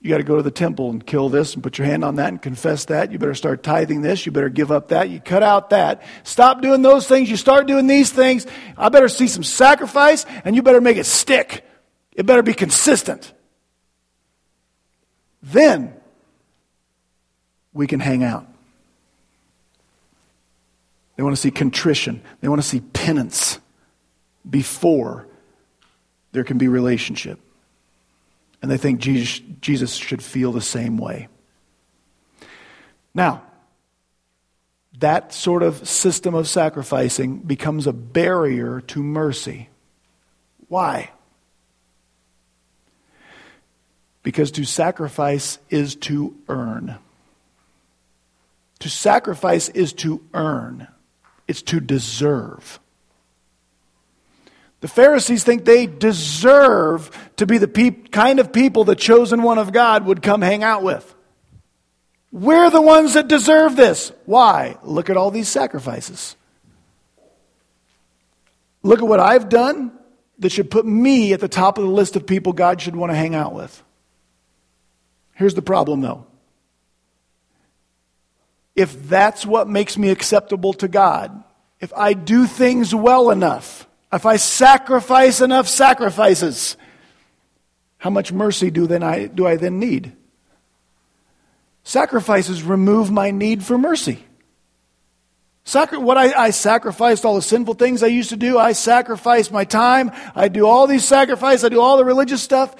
You 0.00 0.10
got 0.10 0.18
to 0.18 0.24
go 0.24 0.36
to 0.36 0.42
the 0.42 0.50
temple 0.50 0.90
and 0.90 1.04
kill 1.04 1.28
this 1.28 1.54
and 1.54 1.62
put 1.62 1.78
your 1.78 1.86
hand 1.86 2.04
on 2.04 2.16
that 2.16 2.28
and 2.28 2.40
confess 2.40 2.84
that. 2.86 3.10
You 3.10 3.18
better 3.18 3.34
start 3.34 3.62
tithing 3.62 4.02
this. 4.02 4.26
You 4.26 4.32
better 4.32 4.48
give 4.48 4.70
up 4.70 4.88
that. 4.88 5.08
You 5.08 5.20
cut 5.20 5.42
out 5.42 5.70
that. 5.70 6.02
Stop 6.22 6.60
doing 6.60 6.82
those 6.82 7.08
things. 7.08 7.30
You 7.30 7.36
start 7.36 7.66
doing 7.66 7.86
these 7.86 8.12
things. 8.12 8.46
I 8.76 8.88
better 8.90 9.08
see 9.08 9.26
some 9.26 9.42
sacrifice 9.42 10.26
and 10.44 10.54
you 10.54 10.62
better 10.62 10.80
make 10.80 10.96
it 10.96 11.06
stick. 11.06 11.64
It 12.12 12.26
better 12.26 12.42
be 12.42 12.54
consistent. 12.54 13.32
Then 15.46 15.94
we 17.72 17.86
can 17.86 18.00
hang 18.00 18.24
out. 18.24 18.46
They 21.14 21.22
want 21.22 21.36
to 21.36 21.40
see 21.40 21.52
contrition. 21.52 22.20
They 22.40 22.48
want 22.48 22.60
to 22.60 22.66
see 22.66 22.80
penance 22.80 23.60
before 24.48 25.26
there 26.32 26.42
can 26.42 26.58
be 26.58 26.68
relationship. 26.68 27.38
And 28.60 28.70
they 28.70 28.76
think 28.76 29.00
Jesus, 29.00 29.40
Jesus 29.60 29.94
should 29.94 30.22
feel 30.22 30.50
the 30.50 30.60
same 30.60 30.98
way. 30.98 31.28
Now, 33.14 33.42
that 34.98 35.32
sort 35.32 35.62
of 35.62 35.88
system 35.88 36.34
of 36.34 36.48
sacrificing 36.48 37.38
becomes 37.38 37.86
a 37.86 37.92
barrier 37.92 38.80
to 38.80 39.02
mercy. 39.02 39.68
Why? 40.68 41.12
Because 44.26 44.50
to 44.50 44.64
sacrifice 44.64 45.60
is 45.70 45.94
to 45.94 46.34
earn. 46.48 46.96
To 48.80 48.88
sacrifice 48.88 49.68
is 49.68 49.92
to 49.92 50.20
earn, 50.34 50.88
it's 51.46 51.62
to 51.62 51.78
deserve. 51.78 52.80
The 54.80 54.88
Pharisees 54.88 55.44
think 55.44 55.64
they 55.64 55.86
deserve 55.86 57.30
to 57.36 57.46
be 57.46 57.58
the 57.58 57.68
pe- 57.68 57.92
kind 57.92 58.40
of 58.40 58.52
people 58.52 58.82
the 58.82 58.96
chosen 58.96 59.44
one 59.44 59.58
of 59.58 59.72
God 59.72 60.04
would 60.06 60.22
come 60.22 60.42
hang 60.42 60.64
out 60.64 60.82
with. 60.82 61.14
We're 62.32 62.70
the 62.70 62.82
ones 62.82 63.14
that 63.14 63.28
deserve 63.28 63.76
this. 63.76 64.10
Why? 64.24 64.76
Look 64.82 65.08
at 65.08 65.16
all 65.16 65.30
these 65.30 65.48
sacrifices. 65.48 66.34
Look 68.82 68.98
at 68.98 69.06
what 69.06 69.20
I've 69.20 69.48
done 69.48 69.92
that 70.40 70.50
should 70.50 70.68
put 70.68 70.84
me 70.84 71.32
at 71.32 71.38
the 71.38 71.46
top 71.46 71.78
of 71.78 71.84
the 71.84 71.90
list 71.90 72.16
of 72.16 72.26
people 72.26 72.52
God 72.52 72.80
should 72.80 72.96
want 72.96 73.12
to 73.12 73.16
hang 73.16 73.36
out 73.36 73.54
with. 73.54 73.84
Here's 75.36 75.54
the 75.54 75.62
problem, 75.62 76.00
though. 76.00 76.26
If 78.74 79.08
that's 79.08 79.46
what 79.46 79.68
makes 79.68 79.96
me 79.96 80.08
acceptable 80.08 80.72
to 80.74 80.88
God, 80.88 81.44
if 81.78 81.92
I 81.94 82.14
do 82.14 82.46
things 82.46 82.94
well 82.94 83.30
enough, 83.30 83.86
if 84.12 84.24
I 84.24 84.36
sacrifice 84.36 85.42
enough 85.42 85.68
sacrifices, 85.68 86.76
how 87.98 88.08
much 88.08 88.32
mercy 88.32 88.70
do, 88.70 88.86
then 88.86 89.02
I, 89.02 89.26
do 89.26 89.46
I 89.46 89.56
then 89.56 89.78
need? 89.78 90.16
Sacrifices 91.84 92.62
remove 92.62 93.10
my 93.10 93.30
need 93.30 93.62
for 93.62 93.76
mercy. 93.76 94.24
Sacri- 95.64 95.98
what 95.98 96.16
I, 96.16 96.32
I 96.32 96.50
sacrificed 96.50 97.24
all 97.24 97.34
the 97.34 97.42
sinful 97.42 97.74
things 97.74 98.02
I 98.02 98.06
used 98.06 98.30
to 98.30 98.36
do. 98.36 98.56
I 98.56 98.72
sacrificed 98.72 99.50
my 99.50 99.64
time. 99.64 100.12
I 100.34 100.48
do 100.48 100.66
all 100.66 100.86
these 100.86 101.04
sacrifices. 101.04 101.64
I 101.64 101.68
do 101.68 101.80
all 101.80 101.96
the 101.96 102.04
religious 102.04 102.42
stuff. 102.42 102.74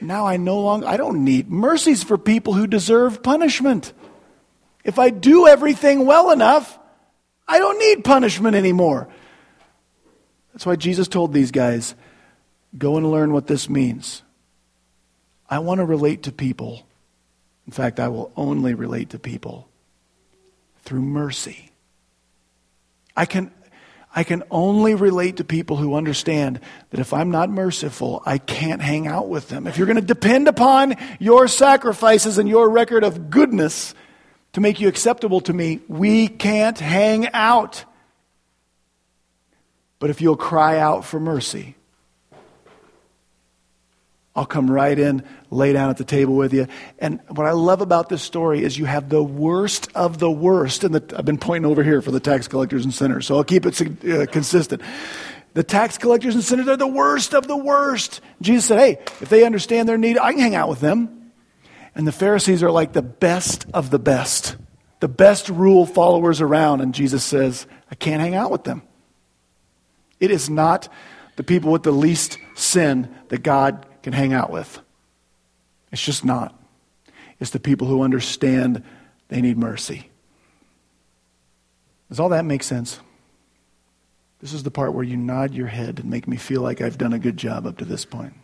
Now 0.00 0.26
I 0.26 0.36
no 0.36 0.60
longer, 0.60 0.86
I 0.86 0.96
don't 0.96 1.24
need 1.24 1.50
mercies 1.50 2.02
for 2.02 2.16
people 2.18 2.54
who 2.54 2.66
deserve 2.66 3.22
punishment. 3.22 3.92
If 4.84 4.98
I 4.98 5.10
do 5.10 5.46
everything 5.46 6.06
well 6.06 6.30
enough, 6.30 6.78
I 7.46 7.58
don't 7.58 7.78
need 7.78 8.04
punishment 8.04 8.56
anymore. 8.56 9.08
That's 10.52 10.66
why 10.66 10.76
Jesus 10.76 11.08
told 11.08 11.32
these 11.32 11.50
guys 11.50 11.94
go 12.76 12.96
and 12.96 13.10
learn 13.10 13.32
what 13.32 13.46
this 13.46 13.68
means. 13.68 14.22
I 15.48 15.60
want 15.60 15.78
to 15.78 15.84
relate 15.84 16.24
to 16.24 16.32
people. 16.32 16.86
In 17.66 17.72
fact, 17.72 18.00
I 18.00 18.08
will 18.08 18.32
only 18.36 18.74
relate 18.74 19.10
to 19.10 19.18
people 19.18 19.68
through 20.82 21.02
mercy. 21.02 21.70
I 23.16 23.24
can, 23.24 23.50
I 24.18 24.24
can 24.24 24.42
only 24.50 24.96
relate 24.96 25.36
to 25.36 25.44
people 25.44 25.76
who 25.76 25.94
understand 25.94 26.58
that 26.90 26.98
if 26.98 27.14
I'm 27.14 27.30
not 27.30 27.50
merciful, 27.50 28.20
I 28.26 28.38
can't 28.38 28.82
hang 28.82 29.06
out 29.06 29.28
with 29.28 29.48
them. 29.48 29.68
If 29.68 29.78
you're 29.78 29.86
going 29.86 29.94
to 29.94 30.02
depend 30.02 30.48
upon 30.48 30.96
your 31.20 31.46
sacrifices 31.46 32.36
and 32.36 32.48
your 32.48 32.68
record 32.68 33.04
of 33.04 33.30
goodness 33.30 33.94
to 34.54 34.60
make 34.60 34.80
you 34.80 34.88
acceptable 34.88 35.40
to 35.42 35.52
me, 35.52 35.82
we 35.86 36.26
can't 36.26 36.76
hang 36.76 37.28
out. 37.32 37.84
But 40.00 40.10
if 40.10 40.20
you'll 40.20 40.34
cry 40.34 40.80
out 40.80 41.04
for 41.04 41.20
mercy, 41.20 41.76
I'll 44.38 44.46
come 44.46 44.70
right 44.70 44.96
in, 44.96 45.24
lay 45.50 45.72
down 45.72 45.90
at 45.90 45.96
the 45.96 46.04
table 46.04 46.36
with 46.36 46.52
you. 46.52 46.68
And 47.00 47.18
what 47.26 47.44
I 47.44 47.50
love 47.50 47.80
about 47.80 48.08
this 48.08 48.22
story 48.22 48.62
is 48.62 48.78
you 48.78 48.84
have 48.84 49.08
the 49.08 49.22
worst 49.22 49.90
of 49.96 50.18
the 50.18 50.30
worst. 50.30 50.84
And 50.84 50.94
I've 50.94 51.24
been 51.24 51.38
pointing 51.38 51.68
over 51.68 51.82
here 51.82 52.00
for 52.00 52.12
the 52.12 52.20
tax 52.20 52.46
collectors 52.46 52.84
and 52.84 52.94
sinners, 52.94 53.26
so 53.26 53.36
I'll 53.36 53.42
keep 53.42 53.66
it 53.66 53.80
uh, 53.80 54.26
consistent. 54.26 54.80
The 55.54 55.64
tax 55.64 55.98
collectors 55.98 56.36
and 56.36 56.44
sinners 56.44 56.68
are 56.68 56.76
the 56.76 56.86
worst 56.86 57.34
of 57.34 57.48
the 57.48 57.56
worst. 57.56 58.20
Jesus 58.40 58.66
said, 58.66 58.78
hey, 58.78 58.98
if 59.20 59.28
they 59.28 59.42
understand 59.42 59.88
their 59.88 59.98
need, 59.98 60.18
I 60.18 60.30
can 60.30 60.40
hang 60.40 60.54
out 60.54 60.68
with 60.68 60.78
them. 60.78 61.32
And 61.96 62.06
the 62.06 62.12
Pharisees 62.12 62.62
are 62.62 62.70
like 62.70 62.92
the 62.92 63.02
best 63.02 63.66
of 63.74 63.90
the 63.90 63.98
best, 63.98 64.56
the 65.00 65.08
best 65.08 65.48
rule 65.48 65.84
followers 65.84 66.40
around. 66.40 66.80
And 66.80 66.94
Jesus 66.94 67.24
says, 67.24 67.66
I 67.90 67.96
can't 67.96 68.20
hang 68.20 68.36
out 68.36 68.52
with 68.52 68.62
them. 68.62 68.82
It 70.20 70.30
is 70.30 70.48
not 70.48 70.88
the 71.34 71.42
people 71.42 71.72
with 71.72 71.82
the 71.82 71.90
least 71.90 72.38
sin 72.54 73.12
that 73.30 73.42
God 73.42 73.84
can 74.02 74.12
hang 74.12 74.32
out 74.32 74.50
with. 74.50 74.80
It's 75.92 76.04
just 76.04 76.24
not. 76.24 76.58
It's 77.40 77.50
the 77.50 77.60
people 77.60 77.86
who 77.86 78.02
understand 78.02 78.82
they 79.28 79.40
need 79.40 79.58
mercy. 79.58 80.10
Does 82.08 82.20
all 82.20 82.30
that 82.30 82.44
make 82.44 82.62
sense? 82.62 83.00
This 84.40 84.52
is 84.52 84.62
the 84.62 84.70
part 84.70 84.94
where 84.94 85.04
you 85.04 85.16
nod 85.16 85.52
your 85.52 85.66
head 85.66 85.98
and 85.98 86.10
make 86.10 86.28
me 86.28 86.36
feel 86.36 86.62
like 86.62 86.80
I've 86.80 86.98
done 86.98 87.12
a 87.12 87.18
good 87.18 87.36
job 87.36 87.66
up 87.66 87.76
to 87.78 87.84
this 87.84 88.04
point. 88.04 88.34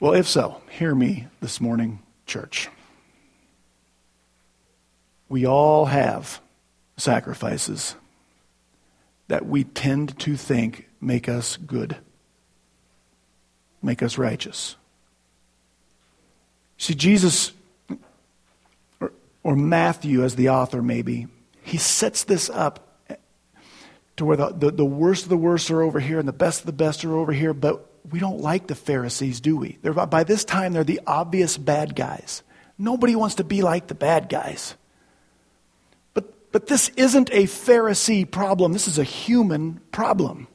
Well, 0.00 0.14
if 0.14 0.26
so, 0.26 0.62
hear 0.70 0.94
me 0.94 1.26
this 1.40 1.60
morning, 1.60 2.00
church. 2.26 2.68
We 5.28 5.46
all 5.46 5.86
have 5.86 6.40
sacrifices 6.96 7.94
that 9.28 9.46
we 9.46 9.64
tend 9.64 10.18
to 10.20 10.36
think 10.36 10.88
make 11.00 11.28
us 11.28 11.56
good, 11.56 11.98
make 13.82 14.02
us 14.02 14.18
righteous. 14.18 14.76
See, 16.78 16.94
Jesus, 16.94 17.52
or, 19.00 19.12
or 19.42 19.56
Matthew 19.56 20.24
as 20.24 20.36
the 20.36 20.50
author 20.50 20.82
maybe, 20.82 21.28
he 21.62 21.76
sets 21.76 22.24
this 22.24 22.48
up 22.50 22.86
to 24.16 24.24
where 24.24 24.36
the, 24.36 24.48
the, 24.50 24.70
the 24.70 24.84
worst 24.84 25.24
of 25.24 25.28
the 25.28 25.36
worst 25.36 25.70
are 25.70 25.82
over 25.82 26.00
here 26.00 26.18
and 26.18 26.28
the 26.28 26.32
best 26.32 26.60
of 26.60 26.66
the 26.66 26.72
best 26.72 27.04
are 27.04 27.16
over 27.16 27.32
here, 27.32 27.52
but 27.52 27.86
we 28.10 28.18
don't 28.18 28.40
like 28.40 28.66
the 28.66 28.74
Pharisees, 28.74 29.40
do 29.40 29.56
we? 29.56 29.78
They're, 29.82 29.92
by 29.92 30.24
this 30.24 30.44
time, 30.44 30.72
they're 30.72 30.84
the 30.84 31.00
obvious 31.06 31.56
bad 31.56 31.94
guys. 31.94 32.42
Nobody 32.78 33.14
wants 33.14 33.36
to 33.36 33.44
be 33.44 33.62
like 33.62 33.86
the 33.86 33.94
bad 33.94 34.28
guys. 34.28 34.74
But 36.52 36.66
this 36.66 36.88
isn't 36.96 37.30
a 37.30 37.44
Pharisee 37.44 38.28
problem. 38.28 38.72
This 38.72 38.88
is 38.88 38.98
a 38.98 39.04
human 39.04 39.80
problem. 39.92 40.48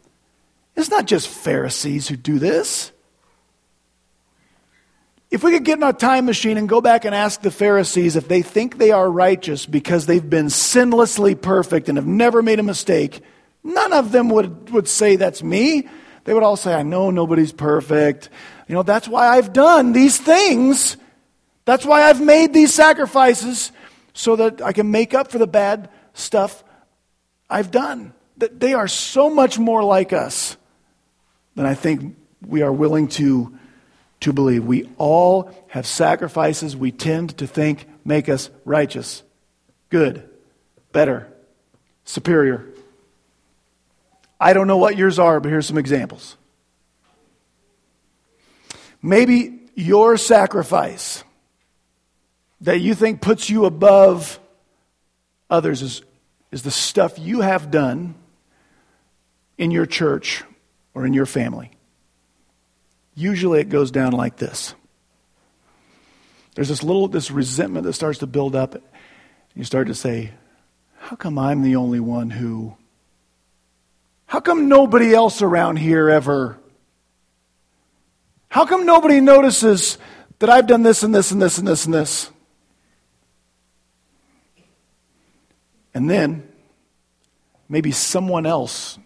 It's 0.75 0.89
not 0.89 1.05
just 1.05 1.27
Pharisees 1.27 2.07
who 2.07 2.17
do 2.17 2.37
this. 2.37 2.91
If 5.35 5.43
we 5.43 5.51
could 5.51 5.65
get 5.65 5.79
in 5.79 5.83
our 5.83 5.91
time 5.91 6.27
machine 6.27 6.57
and 6.57 6.69
go 6.69 6.79
back 6.79 7.03
and 7.03 7.13
ask 7.13 7.41
the 7.41 7.51
Pharisees 7.51 8.15
if 8.15 8.29
they 8.29 8.41
think 8.41 8.77
they 8.77 8.91
are 8.91 9.11
righteous 9.11 9.65
because 9.65 10.05
they've 10.05 10.29
been 10.29 10.45
sinlessly 10.45 11.35
perfect 11.35 11.89
and 11.89 11.97
have 11.97 12.07
never 12.07 12.41
made 12.41 12.61
a 12.61 12.63
mistake, 12.63 13.19
none 13.61 13.91
of 13.91 14.13
them 14.13 14.29
would, 14.29 14.69
would 14.69 14.87
say 14.87 15.17
that's 15.17 15.43
me. 15.43 15.89
They 16.23 16.33
would 16.33 16.43
all 16.43 16.55
say, 16.55 16.73
I 16.73 16.83
know 16.83 17.11
nobody's 17.11 17.51
perfect. 17.51 18.29
You 18.69 18.75
know, 18.75 18.83
that's 18.83 19.09
why 19.09 19.27
I've 19.27 19.51
done 19.51 19.91
these 19.91 20.17
things. 20.17 20.95
That's 21.65 21.85
why 21.85 22.03
I've 22.03 22.21
made 22.21 22.53
these 22.53 22.73
sacrifices. 22.73 23.73
so 24.13 24.37
that 24.37 24.61
I 24.61 24.71
can 24.71 24.89
make 24.89 25.13
up 25.13 25.29
for 25.29 25.37
the 25.37 25.47
bad 25.47 25.89
stuff 26.13 26.63
I've 27.49 27.71
done. 27.71 28.13
They 28.37 28.73
are 28.73 28.87
so 28.87 29.29
much 29.29 29.59
more 29.59 29.83
like 29.83 30.13
us 30.13 30.55
than 31.55 31.65
I 31.65 31.73
think 31.73 32.15
we 32.47 32.61
are 32.61 32.71
willing 32.71 33.09
to, 33.09 33.53
to 34.25 34.33
believe. 34.33 34.65
We 34.65 34.89
all 34.97 35.51
have 35.67 35.85
sacrifices 35.85 36.75
we 36.75 36.91
tend 36.91 37.37
to 37.37 37.45
think 37.45 37.87
make 38.03 38.27
us 38.27 38.49
righteous, 38.65 39.21
good, 39.89 40.27
better, 40.91 41.31
superior. 42.05 42.65
I 44.39 44.53
don't 44.53 44.65
know 44.65 44.77
what 44.77 44.97
yours 44.97 45.19
are, 45.19 45.39
but 45.39 45.49
here's 45.49 45.67
some 45.67 45.77
examples. 45.77 46.37
Maybe 48.99 49.59
your 49.75 50.17
sacrifice 50.17 51.23
that 52.61 52.79
you 52.79 52.95
think 52.95 53.21
puts 53.21 53.47
you 53.47 53.65
above 53.65 54.39
others 55.51 55.83
is, 55.83 56.01
is 56.51 56.63
the 56.63 56.71
stuff 56.71 57.19
you 57.19 57.41
have 57.41 57.69
done 57.69 58.15
in 59.59 59.69
your 59.69 59.85
church 59.85 60.43
or 60.95 61.05
in 61.05 61.13
your 61.13 61.27
family. 61.27 61.74
Usually 63.15 63.61
it 63.61 63.69
goes 63.69 63.91
down 63.91 64.11
like 64.11 64.35
this. 64.35 64.75
There's 66.55 66.69
this 66.69 66.83
little 66.83 67.07
this 67.07 67.31
resentment 67.31 67.85
that 67.85 67.93
starts 67.93 68.19
to 68.19 68.27
build 68.27 68.55
up. 68.55 68.81
You 69.55 69.63
start 69.63 69.87
to 69.87 69.95
say, 69.95 70.31
How 70.97 71.15
come 71.15 71.39
I'm 71.39 71.63
the 71.63 71.77
only 71.77 71.99
one 71.99 72.29
who 72.29 72.75
how 74.27 74.39
come 74.39 74.67
nobody 74.67 75.13
else 75.13 75.41
around 75.41 75.77
here 75.77 76.09
ever? 76.09 76.57
How 78.49 78.65
come 78.65 78.85
nobody 78.85 79.21
notices 79.21 79.97
that 80.39 80.49
I've 80.49 80.67
done 80.67 80.83
this 80.83 81.03
and 81.03 81.13
this 81.13 81.31
and 81.31 81.41
this 81.41 81.57
and 81.57 81.67
this 81.67 81.85
and 81.85 81.93
this? 81.93 82.31
And 85.93 86.09
then 86.09 86.47
maybe 87.69 87.91
someone 87.91 88.45
else 88.45 88.97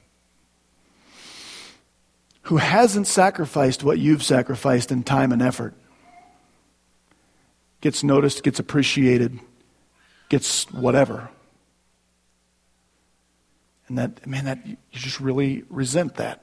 who 2.50 2.58
hasn't 2.58 3.06
sacrificed 3.06 3.84
what 3.84 4.00
you've 4.00 4.24
sacrificed 4.24 4.92
in 4.92 5.04
time 5.04 5.32
and 5.32 5.40
effort 5.40 5.76
gets 7.80 8.04
noticed, 8.04 8.42
gets 8.42 8.58
appreciated, 8.58 9.40
gets 10.30 10.64
whatever. 10.72 11.30
And 13.88 14.00
that, 14.00 14.26
man, 14.26 14.46
that 14.46 14.66
you 14.66 14.78
just 14.92 15.20
really 15.20 15.64
resent 15.70 16.16
that. 16.16 16.42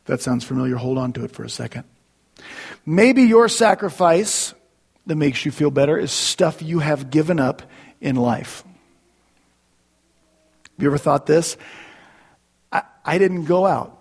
If 0.00 0.06
that 0.06 0.20
sounds 0.20 0.42
familiar, 0.42 0.74
hold 0.74 0.98
on 0.98 1.12
to 1.12 1.22
it 1.22 1.30
for 1.30 1.44
a 1.44 1.48
second. 1.48 1.84
Maybe 2.84 3.22
your 3.22 3.48
sacrifice 3.48 4.54
that 5.06 5.14
makes 5.14 5.44
you 5.44 5.52
feel 5.52 5.70
better 5.70 5.96
is 5.96 6.10
stuff 6.10 6.62
you 6.62 6.80
have 6.80 7.10
given 7.10 7.38
up 7.38 7.62
in 8.00 8.16
life. 8.16 8.64
Have 10.64 10.82
you 10.82 10.88
ever 10.88 10.98
thought 10.98 11.26
this? 11.26 11.56
I, 12.74 12.82
I 13.04 13.18
didn't 13.18 13.44
go 13.46 13.64
out 13.64 13.98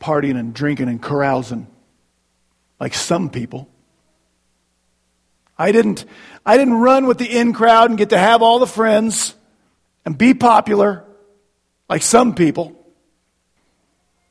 partying 0.00 0.38
and 0.38 0.54
drinking 0.54 0.88
and 0.88 1.00
carousing 1.00 1.68
like 2.80 2.94
some 2.94 3.28
people. 3.30 3.68
I 5.58 5.72
didn't, 5.72 6.06
I 6.44 6.56
didn't 6.56 6.74
run 6.74 7.06
with 7.06 7.18
the 7.18 7.38
in 7.38 7.52
crowd 7.52 7.90
and 7.90 7.98
get 7.98 8.10
to 8.10 8.18
have 8.18 8.40
all 8.40 8.58
the 8.58 8.66
friends 8.66 9.34
and 10.06 10.16
be 10.16 10.32
popular 10.32 11.04
like 11.88 12.02
some 12.02 12.34
people. 12.34 12.74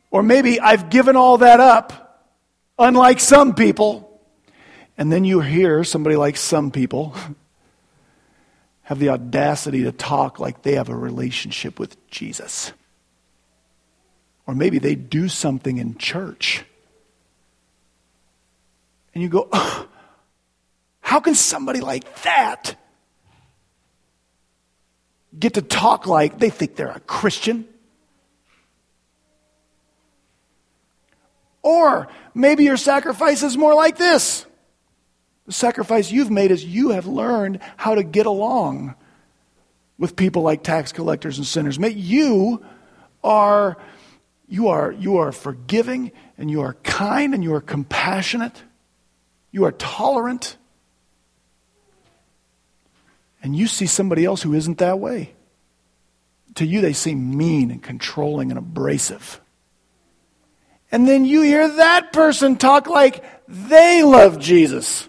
Or 0.10 0.24
maybe 0.24 0.60
I've 0.60 0.90
given 0.90 1.16
all 1.16 1.38
that 1.38 1.60
up, 1.60 2.26
unlike 2.80 3.20
some 3.20 3.54
people. 3.54 4.20
And 4.98 5.12
then 5.12 5.24
you 5.24 5.40
hear 5.40 5.84
somebody 5.84 6.16
like 6.16 6.36
some 6.36 6.72
people 6.72 7.16
have 8.82 8.98
the 8.98 9.10
audacity 9.10 9.84
to 9.84 9.92
talk 9.92 10.40
like 10.40 10.64
they 10.64 10.74
have 10.74 10.90
a 10.90 10.96
relationship 10.96 11.80
with 11.80 11.96
Jesus. 12.10 12.74
Or 14.50 14.56
maybe 14.56 14.80
they 14.80 14.96
do 14.96 15.30
something 15.30 15.78
in 15.78 16.00
church. 16.00 16.66
And 19.14 19.22
you 19.22 19.30
go, 19.30 19.48
oh, 19.52 19.88
how 21.02 21.20
can 21.20 21.36
somebody 21.36 21.82
like 21.82 22.24
that 22.24 22.76
get 25.38 25.54
to 25.54 25.62
talk 25.62 26.08
like 26.08 26.40
they 26.40 26.50
think 26.50 26.76
they're 26.76 26.90
a 26.90 27.00
Christian? 27.02 27.68
Or 31.62 32.08
maybe 32.34 32.64
your 32.64 32.78
sacrifice 32.78 33.44
is 33.44 33.56
more 33.56 33.76
like 33.76 34.00
this. 34.00 34.48
The 35.46 35.54
sacrifice 35.54 36.12
you've 36.12 36.32
made 36.32 36.50
is 36.50 36.66
you 36.66 36.90
have 36.90 37.06
learned 37.06 37.60
how 37.78 37.94
to 37.94 38.02
get 38.02 38.26
along 38.26 38.96
with 40.00 40.16
people 40.16 40.42
like 40.42 40.64
tax 40.64 40.92
collectors 40.92 41.38
and 41.38 41.46
sinners. 41.46 41.78
You 41.78 42.66
are 43.24 43.78
you 44.50 44.70
are 44.70 44.92
you 44.92 45.18
are 45.18 45.32
forgiving 45.32 46.12
and 46.38 46.50
you 46.50 46.62
are 46.62 46.74
kind 46.84 47.36
and 47.36 47.44
you 47.44 47.54
are 47.54 47.62
compassionate. 47.62 48.64
You 49.52 49.66
are 49.66 49.72
tolerant. 49.72 50.58
And 53.44 53.56
you 53.56 53.68
see 53.68 53.86
somebody 53.86 54.26
else 54.26 54.42
who 54.42 54.54
isn't 54.54 54.80
that 54.80 55.00
way. 55.00 55.34
To 56.56 56.66
you, 56.66 56.82
they 56.82 56.94
seem 56.94 57.38
mean 57.38 57.72
and 57.72 57.82
controlling 57.82 58.52
and 58.52 58.58
abrasive. 58.58 59.40
And 60.92 61.08
then 61.08 61.26
you 61.26 61.44
hear 61.44 61.68
that 61.68 62.12
person 62.12 62.58
talk 62.58 62.88
like 62.88 63.24
they 63.48 64.04
love 64.04 64.40
Jesus. 64.40 65.08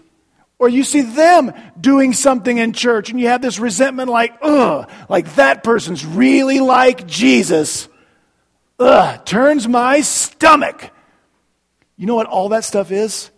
Or 0.59 0.69
you 0.69 0.83
see 0.83 1.01
them 1.01 1.51
doing 1.79 2.13
something 2.13 2.59
in 2.59 2.73
church 2.73 3.09
and 3.09 3.19
you 3.19 3.29
have 3.29 3.41
this 3.41 3.57
resentment 3.57 4.09
like, 4.09 4.37
ugh, 4.43 4.89
like 5.09 5.33
that 5.33 5.63
person's 5.63 6.05
really 6.05 6.59
like 6.59 7.07
Jesus. 7.07 7.87
Ugh, 8.81 9.25
turns 9.25 9.67
my 9.67 10.01
stomach. 10.01 10.89
You 11.97 12.07
know 12.07 12.15
what 12.15 12.25
all 12.25 12.49
that 12.49 12.63
stuff 12.63 12.91
is? 12.91 13.29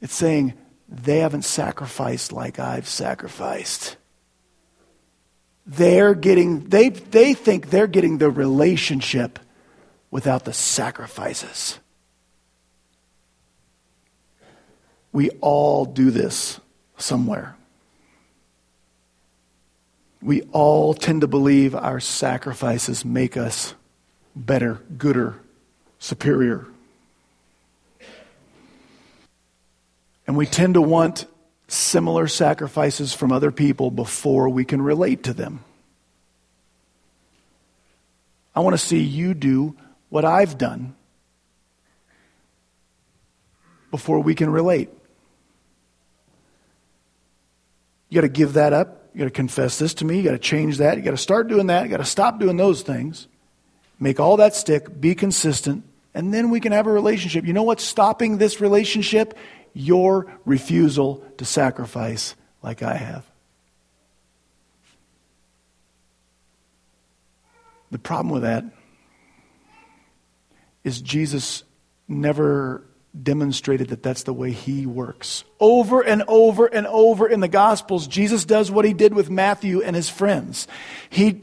It's 0.00 0.14
saying, 0.14 0.54
they 0.88 1.18
haven't 1.18 1.42
sacrificed 1.42 2.32
like 2.32 2.60
I've 2.60 2.88
sacrificed. 2.88 3.96
They're 5.66 6.14
getting, 6.14 6.68
they, 6.68 6.90
they 6.90 7.34
think 7.34 7.70
they're 7.70 7.88
getting 7.88 8.18
the 8.18 8.30
relationship 8.30 9.40
without 10.12 10.44
the 10.44 10.52
sacrifices. 10.52 11.80
We 15.10 15.30
all 15.40 15.84
do 15.84 16.12
this 16.12 16.60
somewhere. 16.96 17.56
We 20.22 20.42
all 20.52 20.94
tend 20.94 21.22
to 21.22 21.26
believe 21.26 21.74
our 21.74 21.98
sacrifices 21.98 23.04
make 23.04 23.36
us 23.36 23.74
better, 24.36 24.82
gooder, 24.96 25.40
superior. 25.98 26.66
And 30.26 30.36
we 30.36 30.46
tend 30.46 30.74
to 30.74 30.82
want 30.82 31.24
similar 31.68 32.28
sacrifices 32.28 33.14
from 33.14 33.32
other 33.32 33.50
people 33.50 33.90
before 33.90 34.48
we 34.48 34.64
can 34.64 34.82
relate 34.82 35.24
to 35.24 35.32
them. 35.32 35.64
I 38.54 38.60
want 38.60 38.74
to 38.74 38.78
see 38.78 39.00
you 39.00 39.34
do 39.34 39.76
what 40.08 40.24
I've 40.24 40.58
done 40.58 40.94
before 43.90 44.20
we 44.20 44.34
can 44.34 44.50
relate. 44.50 44.90
You 48.08 48.16
got 48.16 48.22
to 48.22 48.28
give 48.28 48.54
that 48.54 48.72
up. 48.72 49.08
You 49.14 49.20
got 49.20 49.24
to 49.24 49.30
confess 49.30 49.78
this 49.78 49.94
to 49.94 50.04
me. 50.04 50.18
You 50.18 50.22
got 50.22 50.32
to 50.32 50.38
change 50.38 50.78
that. 50.78 50.96
You 50.96 51.02
got 51.02 51.12
to 51.12 51.16
start 51.16 51.48
doing 51.48 51.68
that. 51.68 51.84
You 51.84 51.90
got 51.90 51.98
to 51.98 52.04
stop 52.04 52.38
doing 52.38 52.56
those 52.56 52.82
things. 52.82 53.28
Make 53.98 54.20
all 54.20 54.36
that 54.38 54.54
stick. 54.54 55.00
Be 55.00 55.14
consistent. 55.14 55.84
And 56.14 56.32
then 56.32 56.50
we 56.50 56.60
can 56.60 56.72
have 56.72 56.86
a 56.86 56.92
relationship. 56.92 57.44
You 57.44 57.52
know 57.52 57.62
what's 57.62 57.84
stopping 57.84 58.38
this 58.38 58.60
relationship? 58.60 59.36
Your 59.74 60.32
refusal 60.44 61.24
to 61.38 61.44
sacrifice 61.44 62.34
like 62.62 62.82
I 62.82 62.94
have. 62.94 63.24
The 67.90 67.98
problem 67.98 68.32
with 68.32 68.42
that 68.42 68.64
is 70.84 71.00
Jesus 71.00 71.62
never 72.08 72.84
demonstrated 73.22 73.88
that 73.88 74.02
that's 74.02 74.24
the 74.24 74.32
way 74.32 74.52
he 74.52 74.86
works. 74.86 75.44
Over 75.60 76.02
and 76.02 76.22
over 76.28 76.66
and 76.66 76.86
over 76.86 77.26
in 77.26 77.40
the 77.40 77.48
Gospels, 77.48 78.06
Jesus 78.06 78.44
does 78.44 78.70
what 78.70 78.84
he 78.84 78.92
did 78.92 79.14
with 79.14 79.30
Matthew 79.30 79.82
and 79.82 79.96
his 79.96 80.08
friends. 80.08 80.68
He, 81.08 81.42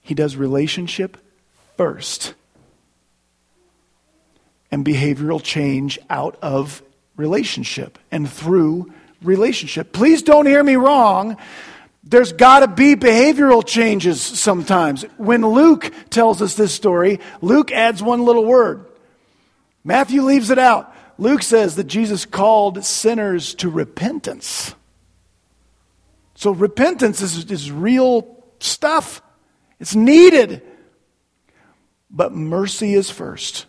he 0.00 0.14
does 0.14 0.36
relationship 0.36 1.16
first 1.82 2.34
and 4.70 4.84
behavioral 4.84 5.42
change 5.42 5.98
out 6.08 6.38
of 6.40 6.80
relationship 7.16 7.98
and 8.12 8.30
through 8.30 8.92
relationship. 9.20 9.92
Please 9.92 10.22
don't 10.22 10.46
hear 10.46 10.62
me 10.62 10.76
wrong. 10.76 11.36
There's 12.04 12.32
got 12.32 12.60
to 12.60 12.68
be 12.68 12.94
behavioral 12.94 13.66
changes 13.66 14.22
sometimes. 14.22 15.02
When 15.16 15.44
Luke 15.44 15.92
tells 16.08 16.40
us 16.40 16.54
this 16.54 16.72
story, 16.72 17.18
Luke 17.40 17.72
adds 17.72 18.00
one 18.00 18.24
little 18.24 18.44
word 18.44 18.86
Matthew 19.82 20.22
leaves 20.22 20.50
it 20.50 20.60
out. 20.60 20.94
Luke 21.18 21.42
says 21.42 21.74
that 21.74 21.88
Jesus 21.88 22.26
called 22.26 22.84
sinners 22.84 23.56
to 23.56 23.68
repentance. 23.68 24.72
So 26.36 26.52
repentance 26.52 27.20
is, 27.22 27.50
is 27.50 27.72
real 27.72 28.44
stuff. 28.60 29.20
It's 29.80 29.96
needed. 29.96 30.62
But 32.12 32.32
mercy 32.32 32.94
is 32.94 33.10
first. 33.10 33.66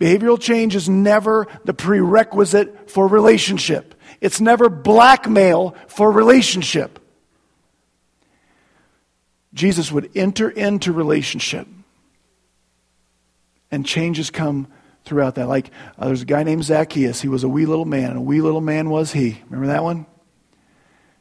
Behavioral 0.00 0.40
change 0.40 0.74
is 0.74 0.88
never 0.88 1.46
the 1.64 1.72
prerequisite 1.72 2.90
for 2.90 3.06
relationship. 3.06 3.94
It's 4.20 4.40
never 4.40 4.68
blackmail 4.68 5.76
for 5.86 6.10
relationship. 6.10 6.98
Jesus 9.54 9.92
would 9.92 10.10
enter 10.16 10.50
into 10.50 10.92
relationship 10.92 11.68
and 13.70 13.86
changes 13.86 14.30
come 14.30 14.66
throughout 15.04 15.36
that. 15.36 15.48
Like 15.48 15.70
uh, 15.98 16.06
there's 16.06 16.22
a 16.22 16.26
guy 16.26 16.42
named 16.42 16.64
Zacchaeus. 16.64 17.20
He 17.20 17.28
was 17.28 17.44
a 17.44 17.48
wee 17.48 17.66
little 17.66 17.84
man, 17.84 18.10
and 18.10 18.18
a 18.18 18.22
wee 18.22 18.40
little 18.40 18.60
man 18.60 18.90
was 18.90 19.12
he. 19.12 19.40
Remember 19.48 19.72
that 19.72 19.82
one? 19.82 20.06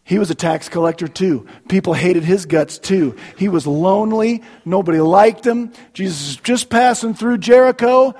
He 0.03 0.19
was 0.19 0.31
a 0.31 0.35
tax 0.35 0.67
collector 0.67 1.07
too. 1.07 1.47
People 1.69 1.93
hated 1.93 2.23
his 2.23 2.45
guts 2.45 2.79
too. 2.79 3.15
He 3.37 3.47
was 3.47 3.67
lonely. 3.67 4.43
Nobody 4.65 4.99
liked 4.99 5.45
him. 5.45 5.71
Jesus 5.93 6.29
is 6.29 6.35
just 6.37 6.69
passing 6.69 7.13
through 7.13 7.37
Jericho. 7.37 8.15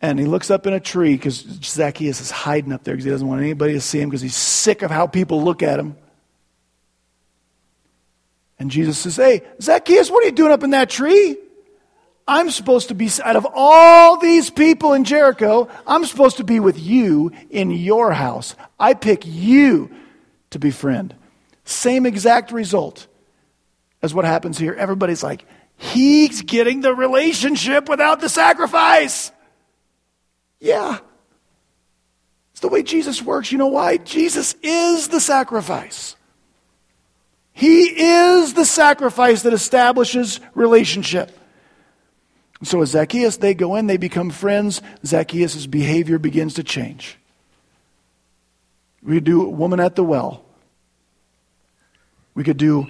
And 0.00 0.18
he 0.18 0.26
looks 0.26 0.50
up 0.50 0.66
in 0.66 0.74
a 0.74 0.80
tree 0.80 1.14
because 1.14 1.36
Zacchaeus 1.62 2.20
is 2.20 2.30
hiding 2.30 2.72
up 2.72 2.84
there 2.84 2.94
because 2.94 3.06
he 3.06 3.10
doesn't 3.10 3.26
want 3.26 3.40
anybody 3.40 3.72
to 3.72 3.80
see 3.80 4.00
him 4.00 4.10
because 4.10 4.20
he's 4.20 4.36
sick 4.36 4.82
of 4.82 4.90
how 4.90 5.06
people 5.06 5.42
look 5.42 5.62
at 5.62 5.78
him. 5.78 5.96
And 8.58 8.70
Jesus 8.70 8.98
says, 8.98 9.16
Hey, 9.16 9.42
Zacchaeus, 9.60 10.10
what 10.10 10.22
are 10.22 10.26
you 10.26 10.32
doing 10.32 10.52
up 10.52 10.62
in 10.62 10.70
that 10.70 10.90
tree? 10.90 11.38
I'm 12.26 12.50
supposed 12.50 12.88
to 12.88 12.94
be, 12.94 13.10
out 13.22 13.36
of 13.36 13.46
all 13.52 14.18
these 14.18 14.48
people 14.48 14.94
in 14.94 15.04
Jericho, 15.04 15.68
I'm 15.86 16.04
supposed 16.06 16.38
to 16.38 16.44
be 16.44 16.60
with 16.60 16.78
you 16.78 17.32
in 17.50 17.70
your 17.70 18.12
house. 18.12 18.56
I 18.78 18.94
pick 18.94 19.26
you 19.26 19.90
to 20.54 20.58
befriend. 20.58 21.14
Same 21.64 22.06
exact 22.06 22.50
result 22.50 23.06
as 24.02 24.14
what 24.14 24.24
happens 24.24 24.56
here. 24.56 24.74
Everybody's 24.74 25.22
like, 25.22 25.44
He's 25.76 26.42
getting 26.42 26.80
the 26.80 26.94
relationship 26.94 27.88
without 27.88 28.20
the 28.20 28.28
sacrifice. 28.28 29.32
Yeah. 30.60 30.98
It's 32.52 32.60
the 32.60 32.68
way 32.68 32.84
Jesus 32.84 33.20
works. 33.20 33.50
You 33.50 33.58
know 33.58 33.66
why? 33.66 33.96
Jesus 33.96 34.54
is 34.62 35.08
the 35.08 35.20
sacrifice. 35.20 36.14
He 37.52 37.82
is 37.82 38.54
the 38.54 38.64
sacrifice 38.64 39.42
that 39.42 39.52
establishes 39.52 40.38
relationship. 40.54 41.36
So 42.62 42.82
as 42.82 42.90
Zacchaeus, 42.90 43.38
they 43.38 43.54
go 43.54 43.74
in, 43.74 43.88
they 43.88 43.96
become 43.96 44.30
friends. 44.30 44.80
Zacchaeus' 45.04 45.66
behavior 45.66 46.18
begins 46.20 46.54
to 46.54 46.62
change. 46.62 47.18
We 49.02 49.18
do 49.18 49.48
woman 49.48 49.80
at 49.80 49.96
the 49.96 50.04
well. 50.04 50.43
We 52.34 52.44
could 52.44 52.56
do 52.56 52.88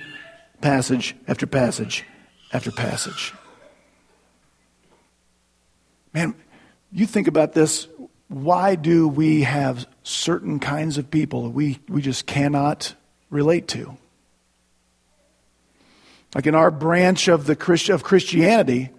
passage 0.61 1.15
after 1.29 1.47
passage 1.47 2.05
after 2.53 2.71
passage. 2.71 3.35
Man, 6.15 6.35
you 6.93 7.07
think 7.07 7.27
about 7.27 7.53
this. 7.53 7.89
Why 8.29 8.77
do 8.77 9.09
we 9.09 9.43
have 9.43 9.87
certain 10.03 10.61
kinds 10.61 10.97
of 10.97 11.11
people 11.11 11.45
that 11.45 11.51
we, 11.51 11.81
we 11.89 12.01
just 12.01 12.27
cannot 12.27 12.95
relate 13.31 13.69
to? 13.69 13.97
Like 16.35 16.47
in 16.47 16.55
our 16.55 16.71
branch 16.71 17.29
of, 17.29 17.47
the 17.47 17.55
Christ, 17.55 17.89
of 17.91 18.03
Christianity, 18.03 18.91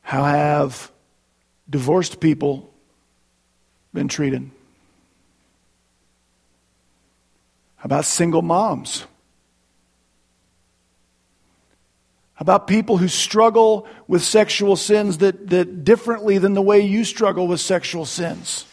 how 0.00 0.24
have 0.24 0.90
divorced 1.68 2.20
people 2.20 2.72
been 3.92 4.08
treated? 4.08 4.50
How 7.76 7.84
about 7.84 8.04
single 8.04 8.42
moms? 8.42 9.04
About 12.38 12.66
people 12.66 12.98
who 12.98 13.08
struggle 13.08 13.86
with 14.06 14.22
sexual 14.22 14.76
sins 14.76 15.18
that, 15.18 15.48
that 15.48 15.84
differently 15.84 16.38
than 16.38 16.54
the 16.54 16.62
way 16.62 16.80
you 16.80 17.04
struggle 17.04 17.46
with 17.48 17.60
sexual 17.60 18.04
sins. 18.04 18.64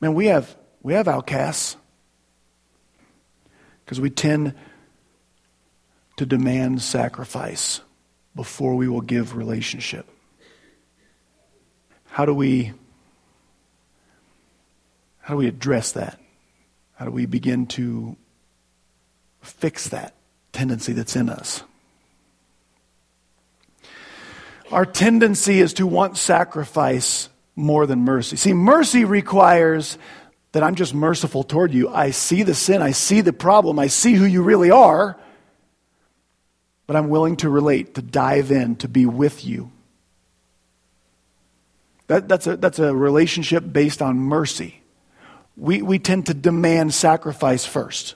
Man, 0.00 0.14
we 0.14 0.26
have, 0.26 0.56
we 0.82 0.92
have 0.92 1.08
outcasts 1.08 1.76
because 3.84 4.00
we 4.00 4.10
tend 4.10 4.54
to 6.16 6.26
demand 6.26 6.82
sacrifice 6.82 7.80
before 8.34 8.74
we 8.74 8.88
will 8.88 9.00
give 9.00 9.36
relationship. 9.36 10.08
How 12.04 12.24
do 12.24 12.34
we 12.34 12.72
how 15.20 15.34
do 15.34 15.38
we 15.38 15.48
address 15.48 15.92
that? 15.92 16.20
How 16.94 17.04
do 17.04 17.10
we 17.10 17.26
begin 17.26 17.66
to 17.66 18.16
fix 19.42 19.88
that? 19.88 20.15
Tendency 20.56 20.94
that's 20.94 21.14
in 21.14 21.28
us. 21.28 21.62
Our 24.72 24.86
tendency 24.86 25.60
is 25.60 25.74
to 25.74 25.86
want 25.86 26.16
sacrifice 26.16 27.28
more 27.54 27.86
than 27.86 28.00
mercy. 28.00 28.36
See, 28.36 28.52
mercy 28.52 29.04
requires 29.04 29.98
that 30.52 30.62
I'm 30.62 30.74
just 30.74 30.94
merciful 30.94 31.44
toward 31.44 31.72
you. 31.72 31.88
I 31.88 32.10
see 32.10 32.42
the 32.42 32.54
sin, 32.54 32.82
I 32.82 32.92
see 32.92 33.20
the 33.20 33.32
problem, 33.32 33.78
I 33.78 33.86
see 33.86 34.14
who 34.14 34.24
you 34.24 34.42
really 34.42 34.70
are, 34.70 35.16
but 36.86 36.96
I'm 36.96 37.10
willing 37.10 37.36
to 37.36 37.50
relate, 37.50 37.94
to 37.94 38.02
dive 38.02 38.50
in, 38.50 38.76
to 38.76 38.88
be 38.88 39.06
with 39.06 39.44
you. 39.44 39.70
That, 42.08 42.28
that's, 42.28 42.46
a, 42.46 42.56
that's 42.56 42.78
a 42.78 42.94
relationship 42.94 43.62
based 43.70 44.00
on 44.00 44.18
mercy. 44.18 44.80
We, 45.56 45.82
we 45.82 45.98
tend 45.98 46.26
to 46.26 46.34
demand 46.34 46.94
sacrifice 46.94 47.64
first 47.64 48.15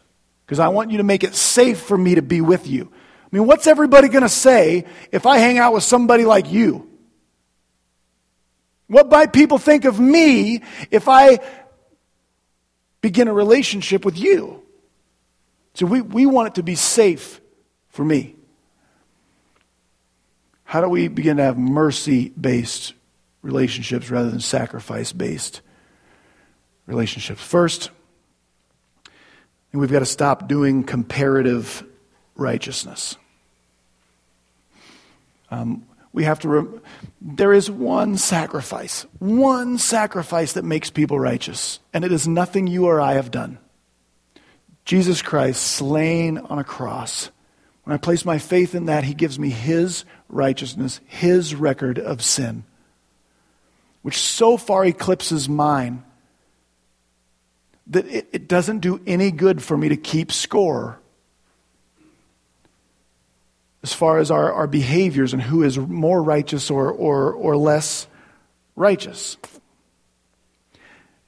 because 0.50 0.58
I 0.58 0.66
want 0.66 0.90
you 0.90 0.96
to 0.96 1.04
make 1.04 1.22
it 1.22 1.36
safe 1.36 1.78
for 1.78 1.96
me 1.96 2.16
to 2.16 2.22
be 2.22 2.40
with 2.40 2.66
you. 2.66 2.90
I 2.92 3.28
mean, 3.30 3.46
what's 3.46 3.68
everybody 3.68 4.08
going 4.08 4.24
to 4.24 4.28
say 4.28 4.84
if 5.12 5.24
I 5.24 5.38
hang 5.38 5.58
out 5.58 5.72
with 5.72 5.84
somebody 5.84 6.24
like 6.24 6.50
you? 6.50 6.90
What 8.88 9.08
might 9.08 9.32
people 9.32 9.58
think 9.58 9.84
of 9.84 10.00
me 10.00 10.64
if 10.90 11.08
I 11.08 11.38
begin 13.00 13.28
a 13.28 13.32
relationship 13.32 14.04
with 14.04 14.18
you? 14.18 14.60
So 15.74 15.86
we, 15.86 16.00
we 16.00 16.26
want 16.26 16.48
it 16.48 16.54
to 16.56 16.64
be 16.64 16.74
safe 16.74 17.40
for 17.90 18.04
me. 18.04 18.34
How 20.64 20.80
do 20.80 20.88
we 20.88 21.06
begin 21.06 21.36
to 21.36 21.44
have 21.44 21.58
mercy 21.58 22.30
based 22.30 22.94
relationships 23.42 24.10
rather 24.10 24.30
than 24.30 24.40
sacrifice 24.40 25.12
based 25.12 25.60
relationships? 26.86 27.40
First, 27.40 27.90
and 29.72 29.80
we've 29.80 29.92
got 29.92 30.00
to 30.00 30.06
stop 30.06 30.48
doing 30.48 30.84
comparative 30.84 31.84
righteousness. 32.36 33.16
Um, 35.50 35.86
we 36.12 36.24
have 36.24 36.40
to, 36.40 36.48
re- 36.48 36.80
there 37.20 37.52
is 37.52 37.70
one 37.70 38.16
sacrifice, 38.16 39.06
one 39.18 39.78
sacrifice 39.78 40.54
that 40.54 40.64
makes 40.64 40.90
people 40.90 41.18
righteous, 41.18 41.78
and 41.92 42.04
it 42.04 42.12
is 42.12 42.26
nothing 42.26 42.66
you 42.66 42.86
or 42.86 43.00
I 43.00 43.14
have 43.14 43.30
done. 43.30 43.58
Jesus 44.84 45.22
Christ 45.22 45.62
slain 45.62 46.38
on 46.38 46.58
a 46.58 46.64
cross. 46.64 47.30
When 47.84 47.94
I 47.94 47.98
place 47.98 48.24
my 48.24 48.38
faith 48.38 48.74
in 48.74 48.86
that, 48.86 49.04
he 49.04 49.14
gives 49.14 49.38
me 49.38 49.50
his 49.50 50.04
righteousness, 50.28 51.00
his 51.06 51.54
record 51.54 51.98
of 51.98 52.22
sin, 52.22 52.64
which 54.02 54.18
so 54.18 54.56
far 54.56 54.84
eclipses 54.84 55.48
mine 55.48 56.02
that 57.88 58.06
it, 58.06 58.28
it 58.32 58.48
doesn't 58.48 58.80
do 58.80 59.00
any 59.06 59.30
good 59.30 59.62
for 59.62 59.76
me 59.76 59.88
to 59.88 59.96
keep 59.96 60.32
score 60.32 61.00
as 63.82 63.92
far 63.92 64.18
as 64.18 64.30
our, 64.30 64.52
our 64.52 64.66
behaviors 64.66 65.32
and 65.32 65.40
who 65.42 65.62
is 65.62 65.78
more 65.78 66.22
righteous 66.22 66.70
or, 66.70 66.90
or, 66.90 67.32
or 67.32 67.56
less 67.56 68.06
righteous. 68.76 69.36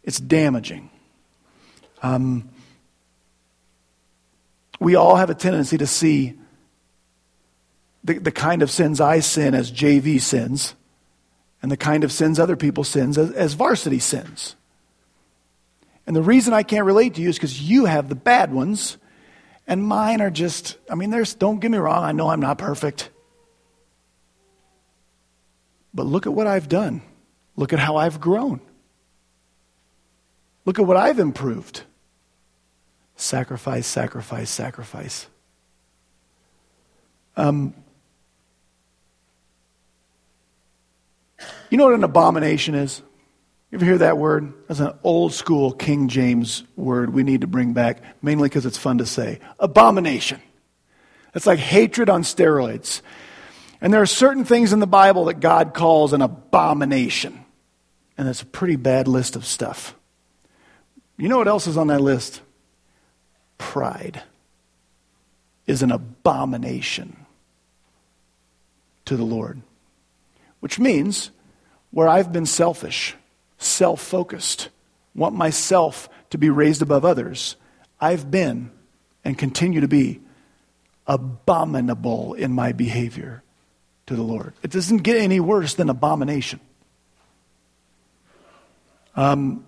It's 0.02 0.18
damaging. 0.18 0.90
Um, 2.02 2.50
we 4.80 4.96
all 4.96 5.16
have 5.16 5.30
a 5.30 5.34
tendency 5.34 5.78
to 5.78 5.86
see 5.86 6.38
the, 8.04 8.18
the 8.18 8.32
kind 8.32 8.62
of 8.62 8.70
sins 8.70 9.00
I 9.00 9.20
sin 9.20 9.54
as 9.54 9.70
JV 9.70 10.20
sins, 10.20 10.74
and 11.62 11.70
the 11.70 11.76
kind 11.76 12.02
of 12.02 12.10
sins 12.10 12.40
other 12.40 12.56
people 12.56 12.82
sins 12.82 13.16
as, 13.16 13.30
as 13.30 13.54
varsity 13.54 14.00
sins. 14.00 14.56
And 16.06 16.16
the 16.16 16.22
reason 16.22 16.52
I 16.52 16.62
can't 16.62 16.84
relate 16.84 17.14
to 17.14 17.22
you 17.22 17.28
is 17.28 17.36
because 17.36 17.60
you 17.60 17.84
have 17.84 18.08
the 18.08 18.14
bad 18.14 18.52
ones, 18.52 18.96
and 19.66 19.82
mine 19.82 20.20
are 20.20 20.30
just, 20.30 20.76
I 20.90 20.94
mean, 20.94 21.10
there's, 21.10 21.34
don't 21.34 21.60
get 21.60 21.70
me 21.70 21.78
wrong, 21.78 22.02
I 22.04 22.12
know 22.12 22.28
I'm 22.28 22.40
not 22.40 22.58
perfect. 22.58 23.10
But 25.94 26.06
look 26.06 26.26
at 26.26 26.32
what 26.32 26.46
I've 26.46 26.68
done. 26.68 27.02
Look 27.54 27.72
at 27.72 27.78
how 27.78 27.96
I've 27.96 28.20
grown. 28.20 28.60
Look 30.64 30.78
at 30.78 30.86
what 30.86 30.96
I've 30.96 31.18
improved. 31.18 31.82
Sacrifice, 33.16 33.86
sacrifice, 33.86 34.50
sacrifice. 34.50 35.26
Um, 37.36 37.74
You 41.72 41.78
know 41.78 41.86
what 41.86 41.94
an 41.94 42.04
abomination 42.04 42.74
is? 42.74 43.00
You 43.72 43.78
ever 43.78 43.86
hear 43.86 43.98
that 43.98 44.18
word? 44.18 44.52
That's 44.68 44.80
an 44.80 44.92
old 45.02 45.32
school 45.32 45.72
King 45.72 46.08
James 46.08 46.62
word 46.76 47.14
we 47.14 47.22
need 47.22 47.40
to 47.40 47.46
bring 47.46 47.72
back, 47.72 48.02
mainly 48.22 48.50
because 48.50 48.66
it's 48.66 48.76
fun 48.76 48.98
to 48.98 49.06
say. 49.06 49.40
Abomination. 49.58 50.42
It's 51.34 51.46
like 51.46 51.58
hatred 51.58 52.10
on 52.10 52.22
steroids. 52.22 53.00
And 53.80 53.90
there 53.90 54.02
are 54.02 54.06
certain 54.06 54.44
things 54.44 54.74
in 54.74 54.80
the 54.80 54.86
Bible 54.86 55.24
that 55.24 55.40
God 55.40 55.72
calls 55.72 56.12
an 56.12 56.20
abomination. 56.20 57.42
And 58.18 58.28
it's 58.28 58.42
a 58.42 58.46
pretty 58.46 58.76
bad 58.76 59.08
list 59.08 59.36
of 59.36 59.46
stuff. 59.46 59.96
You 61.16 61.30
know 61.30 61.38
what 61.38 61.48
else 61.48 61.66
is 61.66 61.78
on 61.78 61.86
that 61.86 62.02
list? 62.02 62.42
Pride 63.56 64.22
is 65.66 65.82
an 65.82 65.90
abomination 65.90 67.24
to 69.06 69.16
the 69.16 69.24
Lord. 69.24 69.62
Which 70.60 70.78
means 70.78 71.30
where 71.90 72.06
I've 72.06 72.34
been 72.34 72.44
selfish, 72.44 73.16
self 73.64 74.00
focused, 74.00 74.68
want 75.14 75.34
myself 75.34 76.08
to 76.30 76.38
be 76.38 76.50
raised 76.50 76.82
above 76.82 77.04
others, 77.04 77.56
I've 78.00 78.30
been 78.30 78.70
and 79.24 79.38
continue 79.38 79.80
to 79.80 79.88
be 79.88 80.20
abominable 81.06 82.34
in 82.34 82.52
my 82.52 82.72
behavior 82.72 83.42
to 84.06 84.16
the 84.16 84.22
Lord. 84.22 84.54
It 84.62 84.70
doesn't 84.70 84.98
get 84.98 85.16
any 85.16 85.40
worse 85.40 85.74
than 85.74 85.88
abomination. 85.88 86.60
Um, 89.14 89.64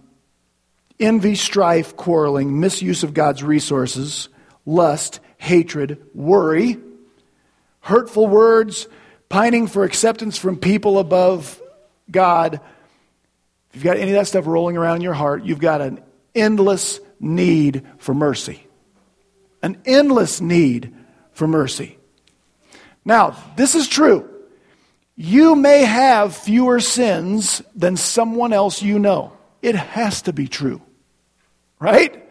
envy, 0.98 1.34
strife, 1.34 1.96
quarreling, 1.96 2.60
misuse 2.60 3.02
of 3.02 3.14
God's 3.14 3.42
resources, 3.42 4.28
lust, 4.64 5.20
hatred, 5.38 6.02
worry, 6.14 6.78
hurtful 7.80 8.26
words, 8.26 8.88
pining 9.28 9.66
for 9.66 9.84
acceptance 9.84 10.38
from 10.38 10.56
people 10.56 10.98
above 10.98 11.60
God. 12.10 12.60
If 13.74 13.78
you've 13.78 13.84
got 13.84 13.96
any 13.96 14.12
of 14.12 14.16
that 14.16 14.28
stuff 14.28 14.46
rolling 14.46 14.76
around 14.76 14.96
in 14.96 15.02
your 15.02 15.14
heart, 15.14 15.44
you've 15.44 15.58
got 15.58 15.80
an 15.80 16.00
endless 16.32 17.00
need 17.18 17.84
for 17.98 18.14
mercy. 18.14 18.64
An 19.62 19.82
endless 19.84 20.40
need 20.40 20.94
for 21.32 21.48
mercy. 21.48 21.98
Now, 23.04 23.36
this 23.56 23.74
is 23.74 23.88
true. 23.88 24.30
You 25.16 25.56
may 25.56 25.84
have 25.84 26.36
fewer 26.36 26.78
sins 26.78 27.62
than 27.74 27.96
someone 27.96 28.52
else 28.52 28.80
you 28.80 29.00
know. 29.00 29.32
It 29.60 29.74
has 29.74 30.22
to 30.22 30.32
be 30.32 30.46
true. 30.46 30.80
Right? 31.80 32.24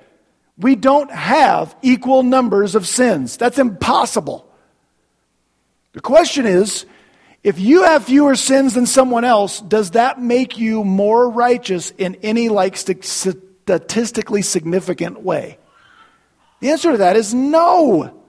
We 0.57 0.75
don't 0.75 1.11
have 1.11 1.75
equal 1.81 2.23
numbers 2.23 2.73
of 2.75 2.87
sins. 2.87 3.35
That's 3.35 3.59
impossible. 3.59 4.49
The 5.91 6.01
question 6.01 6.45
is 6.45 6.85
if 7.43 7.59
you 7.59 7.83
have 7.83 8.05
fewer 8.05 8.35
sins 8.35 8.73
than 8.73 8.85
someone 8.85 9.25
else, 9.25 9.59
does 9.59 9.91
that 9.91 10.21
make 10.21 10.57
you 10.57 10.85
more 10.85 11.29
righteous 11.29 11.91
in 11.91 12.15
any 12.23 12.47
like 12.47 12.77
statistically 12.77 14.41
significant 14.41 15.21
way? 15.21 15.57
The 16.61 16.69
answer 16.69 16.91
to 16.93 16.97
that 16.99 17.17
is 17.17 17.33
no. 17.33 18.23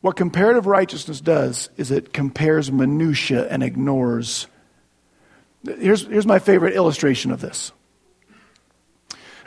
What 0.00 0.16
comparative 0.16 0.66
righteousness 0.66 1.20
does 1.20 1.68
is 1.76 1.90
it 1.90 2.14
compares 2.14 2.72
minutia 2.72 3.46
and 3.48 3.62
ignores. 3.62 4.46
Here's, 5.64 6.06
here's 6.06 6.26
my 6.26 6.38
favorite 6.38 6.74
illustration 6.74 7.32
of 7.32 7.40
this. 7.40 7.72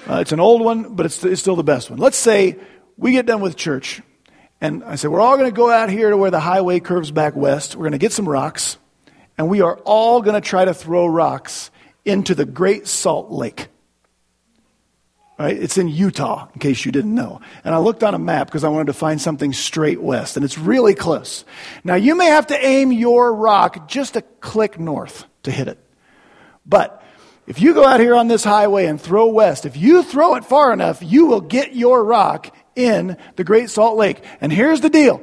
Uh, 0.08 0.19
it's 0.19 0.32
an 0.32 0.39
old 0.39 0.62
one, 0.62 0.95
but 0.95 1.08
it's, 1.08 1.24
it's 1.24 1.41
still 1.41 1.56
the 1.56 1.63
best 1.63 1.89
one. 1.89 1.98
Let's 1.98 2.17
say 2.17 2.60
we 2.98 3.13
get 3.13 3.26
done 3.26 3.41
with 3.41 3.56
church, 3.56 4.02
and 4.62 4.84
I 4.84 4.95
said, 4.95 5.12
We're 5.12 5.22
all 5.22 5.38
going 5.38 5.50
to 5.50 5.56
go 5.56 5.69
out 5.69 5.89
here 5.89 6.10
to 6.10 6.17
where 6.17 6.32
the 6.32 6.39
highway 6.39 6.80
curves 6.80 7.12
back 7.12 7.36
west. 7.36 7.76
We're 7.76 7.84
going 7.84 7.93
to 7.93 7.98
get 7.98 8.12
some 8.12 8.28
rocks, 8.28 8.78
and 9.38 9.50
we 9.50 9.62
are 9.62 9.78
all 9.86 10.22
going 10.22 10.39
to 10.39 10.48
try 10.48 10.65
to 10.65 10.74
throw 10.74 11.06
rocks 11.08 11.72
into 12.06 12.36
the 12.36 12.45
Great 12.45 12.88
Salt 12.88 13.32
Lake. 13.32 13.67
Right? 15.38 15.56
It's 15.56 15.78
in 15.78 15.88
Utah, 15.88 16.50
in 16.54 16.60
case 16.60 16.84
you 16.84 16.91
didn't 16.91 17.15
know. 17.15 17.39
And 17.63 17.74
I 17.74 17.78
looked 17.78 18.04
on 18.04 18.13
a 18.13 18.19
map 18.19 18.48
because 18.48 18.65
I 18.65 18.69
wanted 18.69 18.88
to 18.88 18.93
find 18.93 19.22
something 19.22 19.54
straight 19.54 20.02
west, 20.02 20.36
and 20.36 20.43
it's 20.43 20.58
really 20.58 20.95
close. 20.95 21.45
Now, 21.86 21.95
you 21.95 22.15
may 22.15 22.26
have 22.26 22.48
to 22.48 22.65
aim 22.65 22.91
your 22.91 23.34
rock 23.34 23.88
just 23.88 24.17
a 24.17 24.22
click 24.22 24.78
north 24.78 25.26
to 25.43 25.52
hit 25.52 25.69
it. 25.69 25.80
But 26.65 27.02
if 27.48 27.62
you 27.62 27.74
go 27.74 27.86
out 27.86 28.02
here 28.02 28.15
on 28.15 28.28
this 28.28 28.43
highway 28.43 28.86
and 28.88 29.00
throw 29.00 29.30
west, 29.30 29.65
if 29.65 29.78
you 29.78 30.04
throw 30.04 30.36
it 30.36 30.43
far 30.43 30.74
enough, 30.74 31.02
you 31.02 31.28
will 31.28 31.41
get 31.41 31.74
your 31.74 32.04
rock 32.04 32.54
in 32.75 33.17
the 33.36 33.43
Great 33.43 33.69
Salt 33.69 33.97
Lake. 33.97 34.23
And 34.41 34.51
here's 34.51 34.82
the 34.82 34.89
deal. 34.89 35.21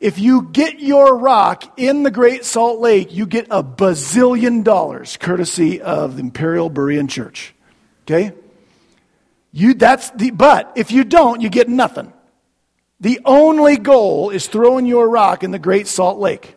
If 0.00 0.18
you 0.18 0.42
get 0.52 0.80
your 0.80 1.16
rock 1.16 1.78
in 1.78 2.04
the 2.04 2.10
Great 2.10 2.44
Salt 2.44 2.78
Lake, 2.78 3.12
you 3.12 3.26
get 3.26 3.48
a 3.50 3.64
bazillion 3.64 4.62
dollars 4.62 5.16
courtesy 5.16 5.80
of 5.80 6.16
the 6.16 6.20
Imperial 6.20 6.70
Berean 6.70 7.08
Church. 7.08 7.54
Okay? 8.02 8.32
You, 9.50 9.74
that's 9.74 10.10
the, 10.10 10.30
but 10.30 10.72
if 10.76 10.92
you 10.92 11.04
don't, 11.04 11.40
you 11.40 11.48
get 11.48 11.68
nothing. 11.68 12.12
The 13.00 13.20
only 13.24 13.76
goal 13.76 14.30
is 14.30 14.46
throwing 14.46 14.86
your 14.86 15.08
rock 15.08 15.42
in 15.42 15.50
the 15.50 15.58
Great 15.58 15.86
Salt 15.86 16.18
Lake. 16.18 16.56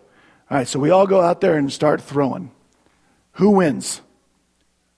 All 0.50 0.58
right, 0.58 0.68
so 0.68 0.80
we 0.80 0.90
all 0.90 1.08
go 1.08 1.22
out 1.22 1.42
there 1.42 1.56
and 1.56 1.72
start 1.72 2.02
throwing. 2.02 2.52
Who 3.34 3.52
wins? 3.52 4.02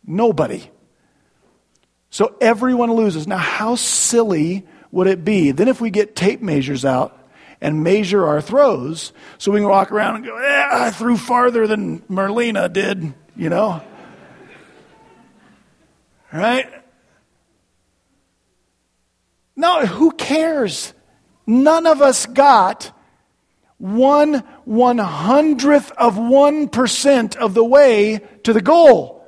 Nobody. 0.05 0.69
So 2.09 2.35
everyone 2.41 2.93
loses. 2.93 3.27
Now, 3.27 3.37
how 3.37 3.75
silly 3.75 4.65
would 4.93 5.07
it 5.07 5.25
be? 5.25 5.49
Then, 5.49 5.67
if 5.67 5.81
we 5.81 5.89
get 5.89 6.15
tape 6.15 6.39
measures 6.39 6.85
out 6.85 7.17
and 7.59 7.83
measure 7.83 8.27
our 8.27 8.41
throws, 8.41 9.11
so 9.39 9.51
we 9.51 9.59
can 9.59 9.67
walk 9.67 9.91
around 9.91 10.17
and 10.17 10.25
go, 10.25 10.37
eh, 10.37 10.67
I 10.71 10.91
threw 10.91 11.17
farther 11.17 11.65
than 11.65 12.01
Merlina 12.01 12.71
did, 12.71 13.11
you 13.35 13.49
know? 13.49 13.81
Right? 16.31 16.67
No, 19.55 19.83
who 19.87 20.11
cares? 20.11 20.93
None 21.47 21.87
of 21.87 22.01
us 22.03 22.27
got 22.27 22.91
one 23.79 24.43
one 24.63 24.99
hundredth 24.99 25.91
of 25.93 26.17
one 26.19 26.69
percent 26.69 27.35
of 27.35 27.55
the 27.55 27.65
way 27.65 28.21
to 28.43 28.53
the 28.53 28.61
goal. 28.61 29.25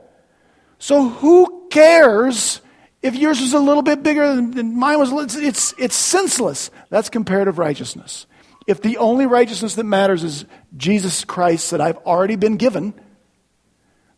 So 0.77 1.09
who 1.09 1.67
cares 1.71 2.61
if 3.05 3.15
yours 3.15 3.39
was 3.39 3.53
a 3.53 3.59
little 3.59 3.83
bit 3.83 4.01
bigger 4.01 4.35
than 4.35 4.79
mine 4.79 4.97
was? 4.97 5.11
It's, 5.11 5.35
it's, 5.35 5.73
it's 5.77 5.95
senseless. 5.95 6.71
That's 6.89 7.07
comparative 7.09 7.59
righteousness. 7.59 8.25
If 8.65 8.81
the 8.81 8.97
only 8.97 9.27
righteousness 9.27 9.75
that 9.75 9.83
matters 9.83 10.23
is 10.23 10.45
Jesus 10.75 11.23
Christ 11.23 11.69
that 11.69 11.81
I've 11.81 11.97
already 11.97 12.35
been 12.35 12.57
given, 12.57 12.95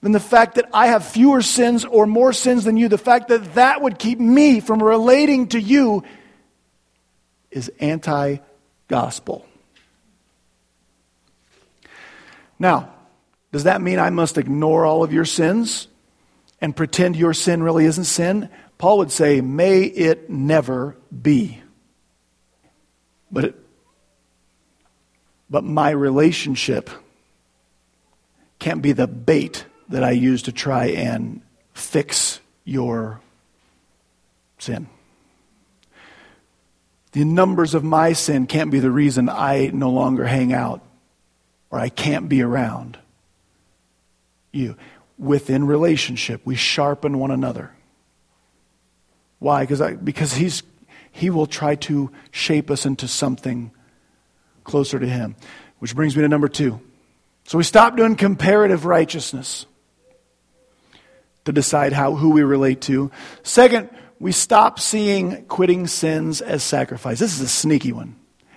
then 0.01 0.13
the 0.13 0.21
fact 0.21 0.55
that 0.55 0.69
I 0.73 0.87
have 0.87 1.05
fewer 1.05 1.41
sins 1.41 1.83
or 1.83 2.05
more 2.05 2.31
sins 2.31 2.63
than 2.63 2.77
you, 2.77 2.87
the 2.87 2.97
fact 2.97 3.27
that 3.27 3.55
that 3.55 3.81
would 3.81 3.99
keep 3.99 4.21
me 4.21 4.61
from 4.61 4.81
relating 4.81 5.49
to 5.49 5.59
you 5.59 6.05
is 7.51 7.69
anti 7.81 8.37
gospel. 8.87 9.45
Now, 12.57 12.93
does 13.51 13.65
that 13.65 13.81
mean 13.81 13.99
I 13.99 14.11
must 14.11 14.37
ignore 14.37 14.85
all 14.85 15.03
of 15.03 15.11
your 15.11 15.25
sins? 15.25 15.89
and 16.59 16.75
pretend 16.75 17.15
your 17.15 17.33
sin 17.33 17.61
really 17.61 17.85
isn't 17.85 18.05
sin, 18.05 18.49
Paul 18.77 18.99
would 18.99 19.11
say, 19.11 19.41
may 19.41 19.81
it 19.83 20.29
never 20.29 20.95
be. 21.21 21.61
But, 23.31 23.45
it, 23.45 23.55
but 25.49 25.63
my 25.63 25.89
relationship 25.89 26.89
can't 28.59 28.81
be 28.81 28.91
the 28.91 29.07
bait 29.07 29.65
that 29.89 30.03
I 30.03 30.11
use 30.11 30.43
to 30.43 30.51
try 30.51 30.87
and 30.87 31.41
fix 31.73 32.39
your 32.63 33.21
sin. 34.59 34.87
The 37.13 37.25
numbers 37.25 37.73
of 37.73 37.83
my 37.83 38.13
sin 38.13 38.47
can't 38.47 38.69
be 38.69 38.79
the 38.79 38.91
reason 38.91 39.29
I 39.29 39.71
no 39.73 39.89
longer 39.89 40.25
hang 40.25 40.53
out 40.53 40.81
or 41.69 41.79
I 41.79 41.89
can't 41.89 42.29
be 42.29 42.41
around 42.41 42.97
you 44.51 44.75
within 45.17 45.65
relationship. 45.65 46.41
We 46.45 46.55
sharpen 46.55 47.17
one 47.17 47.31
another. 47.31 47.71
Why? 49.39 49.65
Because, 49.65 49.97
because 49.97 50.33
he's, 50.33 50.63
he 51.11 51.29
will 51.29 51.47
try 51.47 51.75
to 51.75 52.11
shape 52.31 52.71
us 52.71 52.85
into 52.85 53.07
something 53.07 53.71
closer 54.63 54.99
to 54.99 55.07
him. 55.07 55.35
Which 55.79 55.95
brings 55.95 56.15
me 56.15 56.23
to 56.23 56.27
number 56.27 56.47
two. 56.47 56.81
So 57.45 57.57
we 57.57 57.63
stop 57.63 57.95
doing 57.95 58.15
comparative 58.15 58.85
righteousness 58.85 59.65
to 61.45 61.53
decide 61.53 61.93
how, 61.93 62.15
who 62.15 62.31
we 62.31 62.43
relate 62.43 62.81
to. 62.81 63.09
Second, 63.43 63.89
we 64.19 64.31
stop 64.31 64.79
seeing 64.79 65.45
quitting 65.45 65.87
sins 65.87 66.41
as 66.41 66.61
sacrifice. 66.63 67.19
This 67.19 67.33
is 67.33 67.41
a 67.41 67.47
sneaky 67.47 67.93
one. 67.93 68.15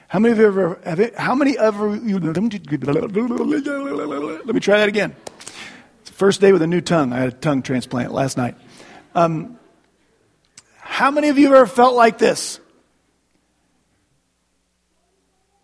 How 0.08 0.18
many 0.18 0.32
of 0.32 0.38
you 0.38 0.46
ever, 0.46 0.80
have 0.84 0.98
it, 0.98 1.14
how 1.16 1.36
many 1.36 1.56
ever, 1.56 1.90
let 1.90 2.02
me 2.02 2.20
try 4.60 4.78
that 4.78 4.88
again. 4.88 5.14
First 6.02 6.40
day 6.40 6.50
with 6.50 6.62
a 6.62 6.66
new 6.66 6.80
tongue. 6.80 7.12
I 7.12 7.20
had 7.20 7.28
a 7.28 7.32
tongue 7.32 7.62
transplant 7.62 8.12
last 8.12 8.36
night. 8.36 8.56
Um, 9.14 9.59
how 11.00 11.10
many 11.10 11.30
of 11.30 11.38
you 11.38 11.46
have 11.46 11.54
ever 11.54 11.66
felt 11.66 11.94
like 11.94 12.18
this? 12.18 12.60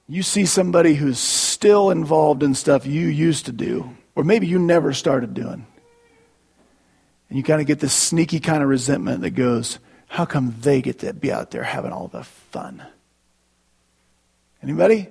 You 0.08 0.22
see 0.22 0.46
somebody 0.46 0.94
who's 0.94 1.18
still 1.18 1.90
involved 1.90 2.42
in 2.42 2.54
stuff 2.54 2.86
you 2.86 3.06
used 3.06 3.44
to 3.44 3.52
do, 3.52 3.94
or 4.14 4.24
maybe 4.24 4.46
you 4.46 4.58
never 4.58 4.94
started 4.94 5.34
doing. 5.34 5.66
And 7.28 7.36
you 7.36 7.42
kind 7.42 7.60
of 7.60 7.66
get 7.66 7.80
this 7.80 7.92
sneaky 7.92 8.40
kind 8.40 8.62
of 8.62 8.70
resentment 8.70 9.20
that 9.20 9.32
goes, 9.32 9.78
how 10.06 10.24
come 10.24 10.54
they 10.62 10.80
get 10.80 11.00
to 11.00 11.12
be 11.12 11.30
out 11.30 11.50
there 11.50 11.64
having 11.64 11.92
all 11.92 12.08
the 12.08 12.24
fun? 12.24 12.82
Anybody? 14.62 15.08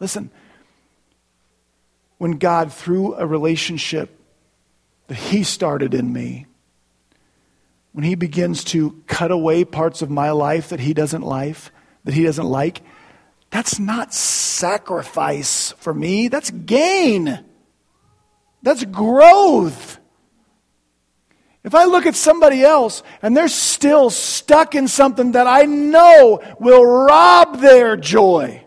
Listen, 0.00 0.28
when 2.16 2.32
God, 2.32 2.72
through 2.72 3.14
a 3.14 3.24
relationship 3.24 4.18
that 5.06 5.14
He 5.14 5.44
started 5.44 5.94
in 5.94 6.12
me, 6.12 6.47
when 7.98 8.04
He 8.04 8.14
begins 8.14 8.62
to 8.62 9.02
cut 9.08 9.32
away 9.32 9.64
parts 9.64 10.02
of 10.02 10.08
my 10.08 10.30
life 10.30 10.68
that 10.68 10.78
He 10.78 10.94
doesn't 10.94 11.22
like, 11.22 11.56
that 12.04 12.14
He 12.14 12.22
doesn't 12.22 12.46
like, 12.46 12.80
that's 13.50 13.80
not 13.80 14.14
sacrifice 14.14 15.72
for 15.78 15.92
me. 15.92 16.28
That's 16.28 16.52
gain. 16.52 17.44
That's 18.62 18.84
growth. 18.84 19.98
If 21.64 21.74
I 21.74 21.86
look 21.86 22.06
at 22.06 22.14
somebody 22.14 22.62
else 22.62 23.02
and 23.20 23.36
they're 23.36 23.48
still 23.48 24.10
stuck 24.10 24.76
in 24.76 24.86
something 24.86 25.32
that 25.32 25.48
I 25.48 25.64
know 25.64 26.40
will 26.60 26.86
rob 26.86 27.58
their 27.58 27.96
joy 27.96 28.62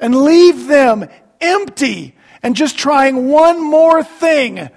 and 0.00 0.16
leave 0.16 0.66
them 0.66 1.08
empty 1.40 2.16
and 2.42 2.56
just 2.56 2.76
trying 2.76 3.28
one 3.28 3.62
more 3.62 4.02
thing 4.02 4.68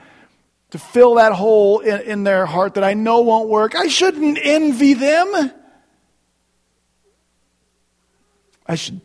to 0.76 0.82
fill 0.82 1.15
that 1.15 1.32
hole 1.32 1.80
in, 1.80 2.01
in 2.01 2.23
their 2.26 2.45
heart 2.45 2.73
that 2.73 2.84
I 2.84 2.95
know 2.95 3.21
won't 3.21 3.47
work, 3.47 3.76
I 3.76 3.88
shouldn't 3.88 4.38
envy 4.41 4.93
them. 4.93 5.51
I 8.67 8.76
should, 8.76 8.99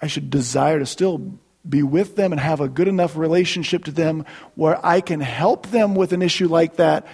I 0.00 0.08
should 0.08 0.28
desire 0.28 0.80
to 0.80 0.86
still 0.86 1.38
be 1.68 1.84
with 1.84 2.16
them 2.16 2.32
and 2.32 2.40
have 2.40 2.60
a 2.60 2.68
good 2.68 2.88
enough 2.88 3.16
relationship 3.16 3.84
to 3.84 3.92
them 3.92 4.24
where 4.56 4.84
I 4.84 5.00
can 5.00 5.20
help 5.20 5.68
them 5.68 5.94
with 5.94 6.12
an 6.12 6.20
issue 6.20 6.48
like 6.48 6.76
that 6.76 7.06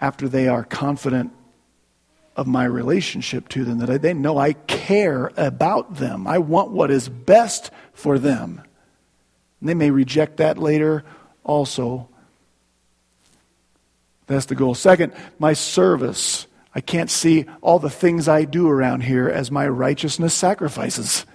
after 0.00 0.26
they 0.26 0.48
are 0.48 0.64
confident 0.64 1.32
of 2.36 2.46
my 2.46 2.64
relationship 2.64 3.48
to 3.50 3.66
them, 3.66 3.78
that 3.78 4.00
they 4.00 4.14
know 4.14 4.38
I 4.38 4.54
care 4.54 5.30
about 5.36 5.96
them. 5.96 6.26
I 6.26 6.38
want 6.38 6.70
what 6.70 6.90
is 6.90 7.06
best 7.06 7.70
for 7.92 8.18
them. 8.18 8.62
And 9.60 9.68
they 9.68 9.74
may 9.74 9.90
reject 9.90 10.38
that 10.38 10.56
later 10.56 11.04
also. 11.44 12.09
That's 14.30 14.46
the 14.46 14.54
goal. 14.54 14.76
Second, 14.76 15.12
my 15.40 15.54
service. 15.54 16.46
I 16.72 16.80
can't 16.80 17.10
see 17.10 17.46
all 17.62 17.80
the 17.80 17.90
things 17.90 18.28
I 18.28 18.44
do 18.44 18.68
around 18.68 19.00
here 19.00 19.28
as 19.28 19.50
my 19.50 19.66
righteousness 19.66 20.32
sacrifices. 20.34 21.26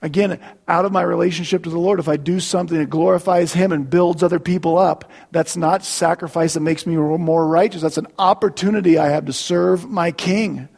Again, 0.00 0.38
out 0.68 0.84
of 0.84 0.92
my 0.92 1.02
relationship 1.02 1.64
to 1.64 1.70
the 1.70 1.78
Lord, 1.78 1.98
if 1.98 2.08
I 2.08 2.16
do 2.16 2.38
something 2.38 2.78
that 2.78 2.88
glorifies 2.88 3.52
Him 3.52 3.72
and 3.72 3.90
builds 3.90 4.22
other 4.22 4.38
people 4.38 4.78
up, 4.78 5.10
that's 5.32 5.56
not 5.56 5.84
sacrifice 5.84 6.54
that 6.54 6.60
makes 6.60 6.86
me 6.86 6.94
more 6.94 7.44
righteous. 7.44 7.82
That's 7.82 7.98
an 7.98 8.06
opportunity 8.20 8.96
I 8.96 9.08
have 9.08 9.24
to 9.24 9.32
serve 9.32 9.90
my 9.90 10.12
King. 10.12 10.68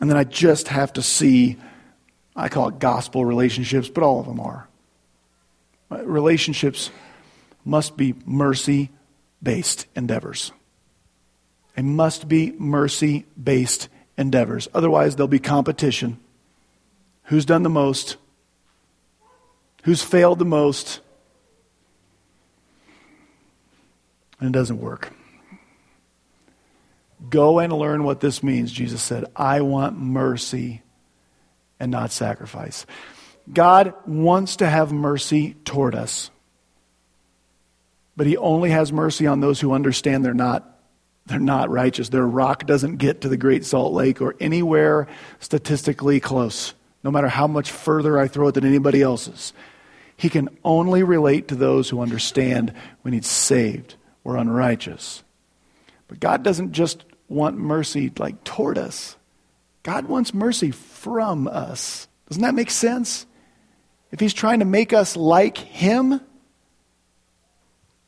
And 0.00 0.10
then 0.10 0.16
I 0.16 0.24
just 0.24 0.66
have 0.66 0.94
to 0.94 1.02
see, 1.02 1.58
I 2.34 2.48
call 2.48 2.70
it 2.70 2.80
gospel 2.80 3.24
relationships, 3.24 3.88
but 3.88 4.02
all 4.02 4.18
of 4.18 4.26
them 4.26 4.40
are. 4.40 4.66
Relationships 5.90 6.90
must 7.66 7.96
be 7.96 8.14
mercy 8.24 8.90
based 9.42 9.86
endeavors. 9.94 10.52
They 11.74 11.82
must 11.82 12.28
be 12.28 12.52
mercy 12.52 13.26
based 13.42 13.88
endeavors. 14.16 14.68
Otherwise, 14.72 15.16
there'll 15.16 15.28
be 15.28 15.38
competition. 15.38 16.18
Who's 17.24 17.44
done 17.44 17.62
the 17.62 17.68
most? 17.68 18.16
Who's 19.82 20.02
failed 20.02 20.38
the 20.38 20.44
most? 20.44 21.00
And 24.40 24.54
it 24.54 24.58
doesn't 24.58 24.80
work. 24.80 25.12
Go 27.28 27.58
and 27.58 27.72
learn 27.72 28.04
what 28.04 28.20
this 28.20 28.42
means, 28.42 28.70
Jesus 28.70 29.02
said. 29.02 29.24
I 29.34 29.62
want 29.62 29.98
mercy 29.98 30.82
and 31.80 31.90
not 31.90 32.12
sacrifice. 32.12 32.86
God 33.52 33.94
wants 34.06 34.56
to 34.56 34.66
have 34.66 34.92
mercy 34.92 35.54
toward 35.64 35.94
us, 35.94 36.30
but 38.16 38.26
He 38.26 38.36
only 38.36 38.70
has 38.70 38.92
mercy 38.92 39.26
on 39.26 39.40
those 39.40 39.60
who 39.60 39.72
understand 39.72 40.24
they're 40.24 40.34
not 40.34 40.72
they're 41.26 41.40
not 41.40 41.70
righteous. 41.70 42.08
Their 42.08 42.26
rock 42.26 42.66
doesn't 42.66 42.98
get 42.98 43.22
to 43.22 43.28
the 43.28 43.36
Great 43.36 43.64
Salt 43.64 43.92
Lake 43.92 44.20
or 44.20 44.36
anywhere 44.38 45.08
statistically 45.40 46.20
close, 46.20 46.72
no 47.02 47.10
matter 47.10 47.28
how 47.28 47.48
much 47.48 47.72
further 47.72 48.16
I 48.18 48.28
throw 48.28 48.48
it 48.48 48.52
than 48.52 48.64
anybody 48.64 49.02
else's. 49.02 49.52
He 50.16 50.28
can 50.28 50.48
only 50.64 51.02
relate 51.02 51.48
to 51.48 51.56
those 51.56 51.90
who 51.90 52.00
understand 52.00 52.72
when 53.02 53.12
he's 53.12 53.26
saved 53.26 53.96
or 54.24 54.36
unrighteous. 54.36 55.22
But 56.08 56.20
God 56.20 56.42
doesn't 56.42 56.72
just 56.72 57.04
want 57.28 57.58
mercy 57.58 58.12
like 58.18 58.44
toward 58.44 58.78
us. 58.78 59.16
God 59.82 60.06
wants 60.06 60.32
mercy 60.32 60.70
from 60.70 61.48
us. 61.48 62.08
Doesn't 62.28 62.42
that 62.42 62.54
make 62.54 62.70
sense? 62.70 63.26
If 64.10 64.20
he's 64.20 64.34
trying 64.34 64.60
to 64.60 64.64
make 64.64 64.92
us 64.92 65.16
like 65.16 65.58
him, 65.58 66.20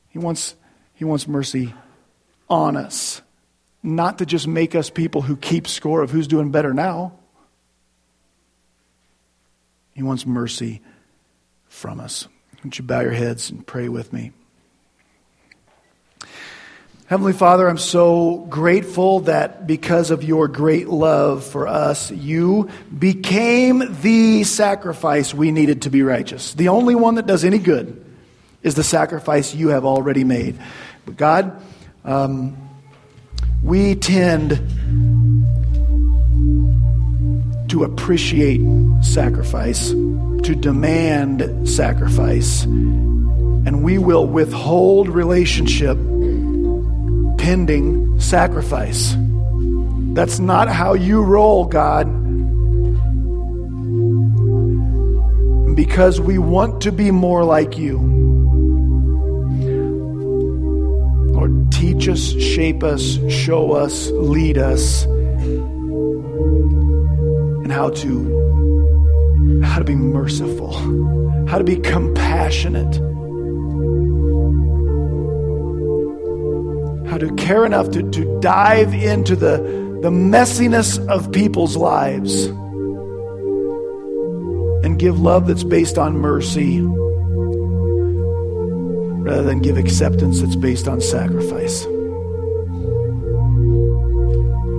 he 0.09 0.18
wants, 0.18 0.54
he 0.94 1.04
wants 1.04 1.28
mercy 1.28 1.74
on 2.48 2.76
us, 2.76 3.22
not 3.82 4.18
to 4.18 4.26
just 4.26 4.46
make 4.46 4.74
us 4.74 4.90
people 4.90 5.22
who 5.22 5.36
keep 5.36 5.68
score 5.68 6.02
of 6.02 6.11
who's 6.11 6.26
doing 6.26 6.50
better 6.50 6.72
now. 6.72 7.12
He 9.94 10.02
wants 10.02 10.26
mercy 10.26 10.80
from 11.68 12.00
us. 12.00 12.28
Won't 12.64 12.78
you 12.78 12.84
bow 12.84 13.00
your 13.00 13.12
heads 13.12 13.50
and 13.50 13.66
pray 13.66 13.88
with 13.88 14.12
me? 14.12 14.32
Heavenly 17.06 17.32
Father, 17.32 17.66
I'm 17.66 17.78
so 17.78 18.46
grateful 18.50 19.20
that 19.20 19.66
because 19.66 20.11
of 20.11 20.22
your 20.22 20.46
great 20.46 20.88
love 20.88 21.42
for 21.42 21.66
us, 21.66 22.11
you 22.11 22.68
became 22.98 23.82
the 24.02 24.44
sacrifice 24.44 25.32
we 25.32 25.50
needed 25.50 25.82
to 25.82 25.90
be 25.90 26.02
righteous. 26.02 26.52
The 26.52 26.68
only 26.68 26.94
one 26.94 27.14
that 27.14 27.26
does 27.26 27.44
any 27.44 27.59
good 27.59 28.04
is 28.62 28.74
the 28.74 28.84
sacrifice 28.84 29.54
you 29.54 29.68
have 29.68 29.84
already 29.84 30.24
made. 30.24 30.59
But 31.04 31.16
God, 31.16 31.62
um, 32.04 32.56
we 33.62 33.94
tend 33.94 34.50
to 37.68 37.84
appreciate 37.84 38.61
sacrifice, 39.02 39.90
to 39.90 40.54
demand 40.54 41.68
sacrifice, 41.68 42.64
and 42.64 43.82
we 43.82 43.98
will 43.98 44.26
withhold 44.26 45.09
relationship 45.09 45.96
pending 47.38 48.18
sacrifice. 48.20 49.14
That's 50.14 50.38
not 50.38 50.68
how 50.68 50.94
you 50.94 51.22
roll, 51.22 51.64
God. 51.66 52.06
Because 55.76 56.20
we 56.20 56.38
want 56.38 56.82
to 56.82 56.92
be 56.92 57.11
more 57.11 57.44
like 57.44 57.78
you. 57.78 58.17
Teach 61.70 62.08
us, 62.08 62.32
shape 62.32 62.82
us, 62.82 63.18
show 63.28 63.72
us, 63.72 64.10
lead 64.10 64.58
us, 64.58 65.04
and 67.62 67.72
how 67.72 67.90
to 67.90 69.60
how 69.62 69.78
to 69.78 69.84
be 69.84 69.94
merciful, 69.94 70.72
how 71.46 71.58
to 71.58 71.64
be 71.64 71.76
compassionate, 71.76 72.96
how 77.08 77.18
to 77.18 77.34
care 77.36 77.64
enough 77.64 77.90
to, 77.90 78.02
to 78.10 78.40
dive 78.40 78.92
into 78.94 79.34
the, 79.36 79.58
the 80.02 80.10
messiness 80.10 80.98
of 81.08 81.32
people's 81.32 81.76
lives 81.76 82.46
and 84.84 84.98
give 84.98 85.20
love 85.20 85.46
that's 85.46 85.64
based 85.64 85.98
on 85.98 86.18
mercy 86.18 86.80
rather 89.29 89.43
than 89.43 89.61
give 89.61 89.76
acceptance 89.76 90.41
that's 90.41 90.57
based 90.57 90.89
on 90.89 91.03
sacrifice. 91.03 91.85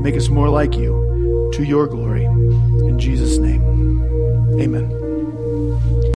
Make 0.02 0.16
us 0.16 0.30
more 0.30 0.50
like 0.50 0.76
you 0.76 1.52
to 1.54 1.64
your 1.64 1.86
glory. 1.86 2.26
In 2.26 2.98
Jesus' 2.98 3.38
name, 3.38 3.62
amen. 4.60 4.99